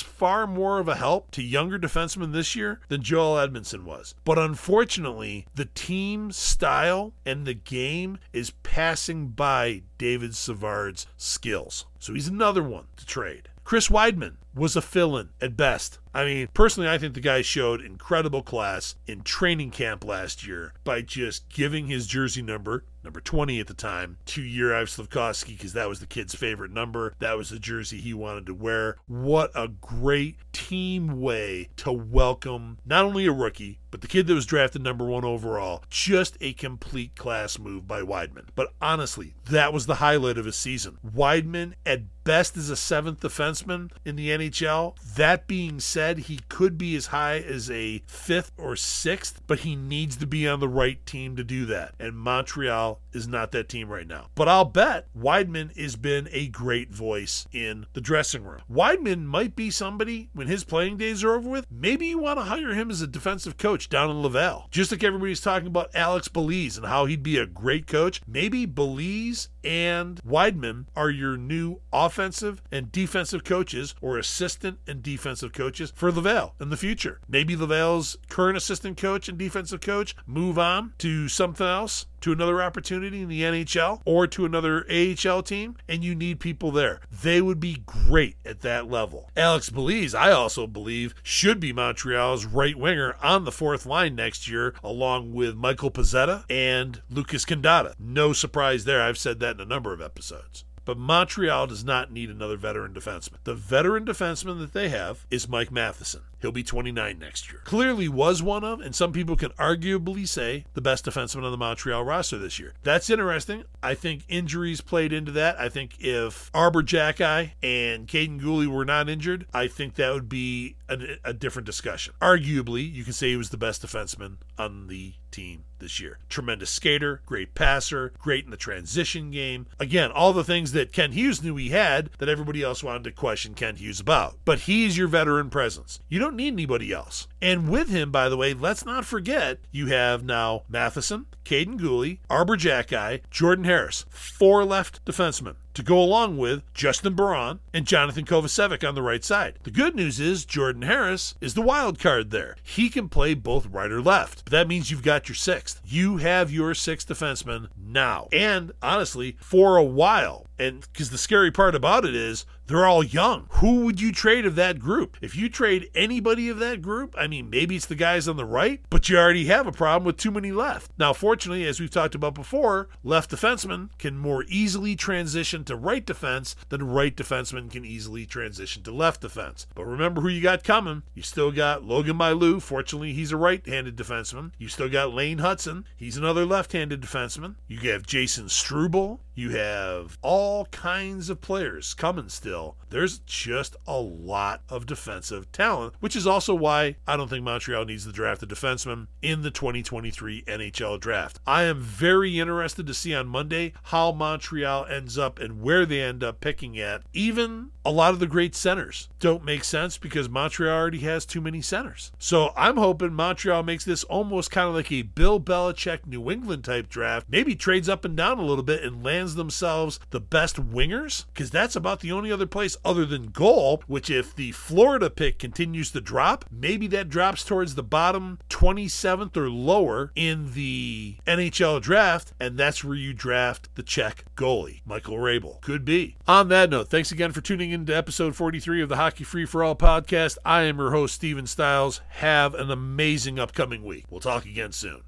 far 0.00 0.46
more 0.46 0.78
of 0.78 0.88
a 0.88 0.94
help 0.96 1.30
to 1.32 1.42
younger 1.42 1.78
defensemen 1.78 2.32
this 2.32 2.56
year 2.56 2.80
than 2.88 3.02
Joel 3.02 3.38
Edmondson 3.38 3.84
was. 3.84 4.14
But 4.24 4.38
unfortunately, 4.38 5.46
the 5.54 5.66
team 5.66 6.32
style 6.32 7.12
and 7.26 7.46
the 7.46 7.54
game 7.54 8.18
is 8.32 8.52
passing 8.62 9.28
by 9.28 9.82
David 9.98 10.34
Savard's 10.34 11.06
skills. 11.16 11.86
So 11.98 12.14
he's 12.14 12.28
another 12.28 12.62
one 12.62 12.86
to 12.96 13.06
trade. 13.06 13.48
Chris 13.66 13.88
Wideman 13.88 14.36
was 14.54 14.76
a 14.76 14.80
fill 14.80 15.16
in 15.16 15.30
at 15.40 15.56
best. 15.56 15.98
I 16.14 16.24
mean, 16.24 16.48
personally, 16.54 16.88
I 16.88 16.98
think 16.98 17.14
the 17.14 17.20
guy 17.20 17.42
showed 17.42 17.80
incredible 17.80 18.42
class 18.42 18.94
in 19.08 19.22
training 19.22 19.72
camp 19.72 20.04
last 20.04 20.46
year 20.46 20.72
by 20.84 21.02
just 21.02 21.48
giving 21.48 21.88
his 21.88 22.06
jersey 22.06 22.42
number, 22.42 22.84
number 23.06 23.20
20 23.20 23.60
at 23.60 23.68
the 23.68 23.74
time, 23.74 24.18
to 24.26 24.42
Juraj 24.42 24.88
Slafkovsky 24.88 25.56
because 25.56 25.72
that 25.72 25.88
was 25.88 26.00
the 26.00 26.06
kid's 26.06 26.34
favorite 26.34 26.72
number. 26.72 27.14
That 27.20 27.38
was 27.38 27.50
the 27.50 27.58
jersey 27.58 27.98
he 27.98 28.12
wanted 28.12 28.46
to 28.46 28.54
wear. 28.54 28.96
What 29.06 29.52
a 29.54 29.68
great 29.68 30.36
team 30.52 31.20
way 31.20 31.68
to 31.76 31.92
welcome 31.92 32.78
not 32.84 33.04
only 33.04 33.26
a 33.26 33.32
rookie, 33.32 33.78
but 33.96 34.00
the 34.02 34.08
kid 34.08 34.26
that 34.26 34.34
was 34.34 34.44
drafted 34.44 34.82
number 34.82 35.06
one 35.06 35.24
overall. 35.24 35.82
Just 35.88 36.36
a 36.40 36.52
complete 36.52 37.16
class 37.16 37.58
move 37.58 37.86
by 37.86 38.02
Wideman. 38.02 38.48
But 38.54 38.74
honestly, 38.82 39.34
that 39.48 39.72
was 39.72 39.86
the 39.86 39.96
highlight 39.96 40.36
of 40.36 40.44
his 40.44 40.56
season. 40.56 40.98
Wideman, 41.06 41.74
at 41.86 42.02
best, 42.24 42.56
is 42.58 42.68
a 42.68 42.76
seventh 42.76 43.20
defenseman 43.20 43.90
in 44.04 44.16
the 44.16 44.30
NHL. 44.30 44.96
That 45.14 45.46
being 45.46 45.80
said, 45.80 46.18
he 46.18 46.40
could 46.48 46.76
be 46.76 46.94
as 46.96 47.06
high 47.06 47.38
as 47.38 47.70
a 47.70 48.02
fifth 48.06 48.52
or 48.58 48.76
sixth, 48.76 49.40
but 49.46 49.60
he 49.60 49.76
needs 49.76 50.16
to 50.16 50.26
be 50.26 50.46
on 50.46 50.60
the 50.60 50.68
right 50.68 51.04
team 51.06 51.36
to 51.36 51.44
do 51.44 51.64
that. 51.66 51.94
And 51.98 52.18
Montreal 52.18 52.95
is 53.12 53.26
not 53.26 53.52
that 53.52 53.68
team 53.68 53.88
right 53.88 54.06
now. 54.06 54.28
But 54.34 54.48
I'll 54.48 54.64
bet 54.64 55.08
Wideman 55.16 55.76
has 55.76 55.96
been 55.96 56.28
a 56.32 56.48
great 56.48 56.90
voice 56.92 57.46
in 57.52 57.86
the 57.92 58.00
dressing 58.00 58.44
room. 58.44 58.62
Wideman 58.70 59.24
might 59.24 59.56
be 59.56 59.70
somebody 59.70 60.28
when 60.32 60.46
his 60.46 60.64
playing 60.64 60.98
days 60.98 61.24
are 61.24 61.34
over 61.34 61.48
with. 61.48 61.66
Maybe 61.70 62.06
you 62.06 62.18
want 62.18 62.38
to 62.38 62.44
hire 62.44 62.74
him 62.74 62.90
as 62.90 63.02
a 63.02 63.06
defensive 63.06 63.56
coach 63.56 63.88
down 63.88 64.10
in 64.10 64.22
Laval. 64.22 64.68
Just 64.70 64.92
like 64.92 65.02
everybody's 65.02 65.40
talking 65.40 65.68
about 65.68 65.90
Alex 65.94 66.28
Belzile 66.28 66.76
and 66.76 66.86
how 66.86 67.06
he'd 67.06 67.22
be 67.22 67.38
a 67.38 67.46
great 67.46 67.86
coach. 67.86 68.20
Maybe 68.26 68.66
Belzile 68.66 69.48
and 69.66 70.22
Wideman 70.22 70.86
are 70.94 71.10
your 71.10 71.36
new 71.36 71.80
offensive 71.92 72.62
and 72.70 72.92
defensive 72.92 73.42
coaches 73.42 73.94
or 74.00 74.16
assistant 74.16 74.78
and 74.86 75.02
defensive 75.02 75.52
coaches 75.52 75.92
for 75.94 76.12
Laval 76.12 76.54
in 76.60 76.70
the 76.70 76.76
future. 76.76 77.20
Maybe 77.28 77.56
Laval's 77.56 78.16
current 78.28 78.56
assistant 78.56 78.96
coach 78.96 79.28
and 79.28 79.36
defensive 79.36 79.80
coach 79.80 80.14
move 80.26 80.58
on 80.58 80.94
to 80.98 81.28
something 81.28 81.66
else 81.66 82.06
to 82.20 82.32
another 82.32 82.62
opportunity 82.62 83.22
in 83.22 83.28
the 83.28 83.42
NHL 83.42 84.00
or 84.04 84.26
to 84.26 84.44
another 84.44 84.84
AHL 84.90 85.42
team, 85.42 85.76
and 85.88 86.02
you 86.02 86.14
need 86.14 86.40
people 86.40 86.72
there. 86.72 87.00
They 87.22 87.40
would 87.40 87.60
be 87.60 87.82
great 87.86 88.36
at 88.44 88.62
that 88.62 88.90
level. 88.90 89.30
Alex 89.36 89.70
Belzile, 89.70 90.14
I 90.14 90.32
also 90.32 90.66
believe, 90.66 91.14
should 91.22 91.60
be 91.60 91.72
Montreal's 91.72 92.44
right 92.44 92.76
winger 92.76 93.16
on 93.22 93.44
the 93.44 93.52
fourth 93.52 93.86
line 93.86 94.14
next 94.14 94.48
year, 94.48 94.74
along 94.82 95.34
with 95.34 95.54
Michael 95.54 95.90
Pezzetta 95.90 96.44
and 96.50 97.00
Lucas 97.10 97.44
Condotta. 97.44 97.94
No 97.98 98.32
surprise 98.32 98.84
there. 98.84 99.02
I've 99.02 99.18
said 99.18 99.40
that 99.40 99.55
in 99.60 99.66
a 99.66 99.68
number 99.68 99.92
of 99.92 100.00
episodes. 100.00 100.64
But 100.86 100.98
Montreal 100.98 101.66
does 101.66 101.84
not 101.84 102.12
need 102.12 102.30
another 102.30 102.56
veteran 102.56 102.94
defenseman. 102.94 103.38
The 103.42 103.56
veteran 103.56 104.04
defenseman 104.04 104.60
that 104.60 104.72
they 104.72 104.88
have 104.88 105.26
is 105.32 105.48
Mike 105.48 105.72
Matheson. 105.72 106.22
He'll 106.40 106.52
be 106.52 106.62
29 106.62 107.18
next 107.18 107.50
year. 107.50 107.60
Clearly 107.64 108.08
was 108.08 108.40
one 108.40 108.62
of, 108.62 108.80
and 108.80 108.94
some 108.94 109.12
people 109.12 109.34
can 109.34 109.50
arguably 109.52 110.28
say, 110.28 110.64
the 110.74 110.80
best 110.80 111.04
defenseman 111.04 111.42
on 111.42 111.50
the 111.50 111.56
Montreal 111.56 112.04
roster 112.04 112.38
this 112.38 112.60
year. 112.60 112.72
That's 112.84 113.10
interesting. 113.10 113.64
I 113.82 113.94
think 113.94 114.22
injuries 114.28 114.80
played 114.80 115.12
into 115.12 115.32
that. 115.32 115.58
I 115.58 115.68
think 115.68 115.96
if 115.98 116.52
Arber 116.54 116.84
Xhekaj 116.84 117.52
and 117.64 118.06
Kaiden 118.06 118.40
Guhle 118.40 118.68
were 118.68 118.84
not 118.84 119.08
injured, 119.08 119.46
I 119.52 119.66
think 119.66 119.96
that 119.96 120.14
would 120.14 120.28
be 120.28 120.76
a, 120.88 120.98
a 121.24 121.32
different 121.32 121.66
discussion. 121.66 122.14
Arguably, 122.20 122.92
you 122.92 123.02
can 123.02 123.12
say 123.12 123.30
he 123.30 123.36
was 123.36 123.50
the 123.50 123.56
best 123.56 123.84
defenseman 123.84 124.36
on 124.56 124.86
the 124.86 125.14
team 125.36 125.64
this 125.78 126.00
year. 126.00 126.18
Tremendous 126.28 126.70
skater, 126.70 127.20
great 127.26 127.54
passer, 127.54 128.12
great 128.18 128.46
in 128.46 128.50
the 128.50 128.56
transition 128.56 129.30
game. 129.30 129.66
Again, 129.78 130.10
all 130.10 130.32
the 130.32 130.42
things 130.42 130.72
that 130.72 130.92
Kent 130.92 131.12
Hughes 131.12 131.42
knew 131.42 131.56
he 131.56 131.68
had 131.68 132.10
that 132.18 132.28
everybody 132.28 132.62
else 132.62 132.82
wanted 132.82 133.04
to 133.04 133.12
question 133.12 133.54
Kent 133.54 133.78
Hughes 133.78 134.00
about. 134.00 134.38
But 134.44 134.60
he's 134.60 134.96
your 134.96 135.08
veteran 135.08 135.50
presence. 135.50 136.00
You 136.08 136.18
don't 136.18 136.36
need 136.36 136.54
anybody 136.54 136.92
else. 136.92 137.28
And 137.40 137.68
with 137.68 137.90
him, 137.90 138.10
by 138.10 138.28
the 138.28 138.36
way, 138.36 138.54
let's 138.54 138.84
not 138.84 139.04
forget 139.04 139.58
you 139.70 139.86
have 139.88 140.24
now 140.24 140.62
Matheson, 140.68 141.26
Kaiden 141.44 141.78
Guhle, 141.78 142.18
Arber 142.30 142.56
Xhekaj, 142.56 143.20
Jordan 143.30 143.64
Harris, 143.64 144.06
four 144.10 144.64
left 144.64 145.04
defensemen 145.04 145.56
to 145.76 145.82
go 145.82 145.98
along 145.98 146.38
with 146.38 146.62
Justin 146.72 147.14
Barron 147.14 147.60
and 147.74 147.86
Jonathan 147.86 148.24
Kovacevic 148.24 148.86
on 148.86 148.94
the 148.94 149.02
right 149.02 149.22
side. 149.22 149.58
The 149.64 149.70
good 149.70 149.94
news 149.94 150.18
is 150.18 150.46
Jordan 150.46 150.82
Harris 150.82 151.34
is 151.42 151.52
the 151.52 151.60
wild 151.60 151.98
card 151.98 152.30
there. 152.30 152.56
He 152.62 152.88
can 152.88 153.10
play 153.10 153.34
both 153.34 153.66
right 153.66 153.92
or 153.92 154.00
left. 154.00 154.46
But 154.46 154.52
that 154.52 154.68
means 154.68 154.90
you've 154.90 155.02
got 155.02 155.28
your 155.28 155.36
sixth. 155.36 155.82
You 155.84 156.16
have 156.16 156.50
your 156.50 156.72
sixth 156.72 157.08
defenseman 157.08 157.68
now. 157.76 158.28
And 158.32 158.72
honestly, 158.80 159.36
for 159.38 159.76
a 159.76 159.84
while, 159.84 160.46
and 160.58 160.86
because 160.92 161.10
the 161.10 161.18
scary 161.18 161.50
part 161.50 161.74
about 161.74 162.04
it 162.04 162.14
is 162.14 162.46
they're 162.66 162.86
all 162.86 163.04
young. 163.04 163.46
Who 163.50 163.84
would 163.84 164.00
you 164.00 164.12
trade 164.12 164.44
of 164.44 164.56
that 164.56 164.78
group? 164.78 165.16
If 165.20 165.36
you 165.36 165.48
trade 165.48 165.88
anybody 165.94 166.48
of 166.48 166.58
that 166.58 166.82
group, 166.82 167.14
I 167.16 167.26
mean, 167.26 167.48
maybe 167.48 167.76
it's 167.76 167.86
the 167.86 167.94
guys 167.94 168.26
on 168.26 168.36
the 168.36 168.44
right, 168.44 168.80
but 168.90 169.08
you 169.08 169.16
already 169.16 169.46
have 169.46 169.66
a 169.66 169.72
problem 169.72 170.04
with 170.04 170.16
too 170.16 170.30
many 170.30 170.50
left. 170.52 170.90
Now, 170.98 171.12
fortunately, 171.12 171.64
as 171.66 171.78
we've 171.78 171.90
talked 171.90 172.14
about 172.14 172.34
before, 172.34 172.88
left 173.04 173.30
defensemen 173.30 173.90
can 173.98 174.18
more 174.18 174.44
easily 174.48 174.96
transition 174.96 175.64
to 175.64 175.76
right 175.76 176.04
defense 176.04 176.56
than 176.68 176.88
right 176.88 177.16
defensemen 177.16 177.70
can 177.70 177.84
easily 177.84 178.26
transition 178.26 178.82
to 178.82 178.92
left 178.92 179.20
defense. 179.20 179.66
But 179.74 179.86
remember 179.86 180.20
who 180.20 180.28
you 180.28 180.40
got 180.40 180.64
coming. 180.64 181.02
You 181.14 181.22
still 181.22 181.52
got 181.52 181.84
Logan 181.84 182.18
Mailloux. 182.18 182.60
Fortunately, 182.60 183.12
he's 183.12 183.32
a 183.32 183.36
right 183.36 183.64
handed 183.66 183.96
defenseman. 183.96 184.52
You 184.58 184.68
still 184.68 184.88
got 184.88 185.14
Lane 185.14 185.38
Hutson. 185.38 185.84
He's 185.96 186.16
another 186.16 186.44
left 186.44 186.72
handed 186.72 187.00
defenseman. 187.00 187.56
You 187.68 187.92
have 187.92 188.02
Jayden 188.02 188.50
Struble. 188.50 189.20
You 189.38 189.50
have 189.50 190.16
all 190.22 190.64
kinds 190.66 191.28
of 191.28 191.42
players 191.42 191.92
coming 191.92 192.30
still. 192.30 192.76
There's 192.88 193.18
just 193.18 193.76
a 193.86 194.00
lot 194.00 194.62
of 194.70 194.86
defensive 194.86 195.52
talent, 195.52 195.92
which 196.00 196.16
is 196.16 196.26
also 196.26 196.54
why 196.54 196.96
I 197.06 197.18
don't 197.18 197.28
think 197.28 197.44
Montreal 197.44 197.84
needs 197.84 198.06
to 198.06 198.12
draft 198.12 198.42
a 198.42 198.46
defenseman 198.46 199.08
in 199.20 199.42
the 199.42 199.50
2023 199.50 200.44
NHL 200.44 200.98
draft. 200.98 201.38
I 201.46 201.64
am 201.64 201.82
very 201.82 202.40
interested 202.40 202.86
to 202.86 202.94
see 202.94 203.14
on 203.14 203.26
Monday 203.26 203.74
how 203.84 204.10
Montreal 204.10 204.86
ends 204.86 205.18
up 205.18 205.38
and 205.38 205.60
where 205.60 205.84
they 205.84 206.00
end 206.00 206.24
up 206.24 206.40
picking 206.40 206.78
at. 206.78 207.02
Even 207.12 207.72
a 207.84 207.90
lot 207.90 208.14
of 208.14 208.20
the 208.20 208.26
great 208.26 208.54
centers 208.54 209.10
don't 209.20 209.44
make 209.44 209.64
sense 209.64 209.98
because 209.98 210.30
Montreal 210.30 210.74
already 210.74 211.00
has 211.00 211.26
too 211.26 211.42
many 211.42 211.60
centers. 211.60 212.10
So 212.18 212.52
I'm 212.56 212.78
hoping 212.78 213.12
Montreal 213.12 213.64
makes 213.64 213.84
this 213.84 214.02
almost 214.04 214.50
kind 214.50 214.68
of 214.68 214.74
like 214.74 214.90
a 214.90 215.02
Bill 215.02 215.38
Belichick 215.38 216.06
New 216.06 216.30
England 216.30 216.64
type 216.64 216.88
draft, 216.88 217.26
maybe 217.28 217.54
trades 217.54 217.88
up 217.88 218.04
and 218.06 218.16
down 218.16 218.38
a 218.38 218.44
little 218.44 218.64
bit 218.64 218.82
and 218.82 219.04
lands 219.04 219.25
themselves 219.34 219.98
the 220.10 220.20
best 220.20 220.56
wingers 220.56 221.24
because 221.32 221.50
that's 221.50 221.76
about 221.76 222.00
the 222.00 222.12
only 222.12 222.30
other 222.32 222.46
place 222.46 222.76
other 222.84 223.04
than 223.04 223.26
goal, 223.26 223.82
which 223.86 224.10
if 224.10 224.34
the 224.34 224.52
Florida 224.52 225.10
pick 225.10 225.38
continues 225.38 225.90
to 225.90 226.00
drop, 226.00 226.44
maybe 226.50 226.86
that 226.88 227.08
drops 227.08 227.44
towards 227.44 227.74
the 227.74 227.82
bottom 227.82 228.38
27th 228.50 229.36
or 229.36 229.50
lower 229.50 230.12
in 230.14 230.52
the 230.54 231.16
NHL 231.26 231.80
draft, 231.80 232.32
and 232.40 232.56
that's 232.56 232.84
where 232.84 232.96
you 232.96 233.12
draft 233.12 233.74
the 233.74 233.82
Czech 233.82 234.24
goalie, 234.36 234.80
Michael 234.84 235.16
Hrabal. 235.16 235.60
Could 235.60 235.84
be. 235.84 236.16
On 236.26 236.48
that 236.48 236.70
note, 236.70 236.88
thanks 236.88 237.12
again 237.12 237.32
for 237.32 237.40
tuning 237.40 237.70
in 237.70 237.86
to 237.86 237.96
episode 237.96 238.36
43 238.36 238.82
of 238.82 238.88
the 238.88 238.96
Hockey 238.96 239.24
Free 239.24 239.46
for 239.46 239.64
All 239.64 239.76
podcast. 239.76 240.38
I 240.44 240.62
am 240.62 240.78
your 240.78 240.90
host, 240.90 241.14
Steven 241.14 241.46
Stiles. 241.46 242.00
Have 242.08 242.54
an 242.54 242.70
amazing 242.70 243.38
upcoming 243.38 243.84
week. 243.84 244.04
We'll 244.10 244.20
talk 244.20 244.44
again 244.44 244.72
soon. 244.72 245.05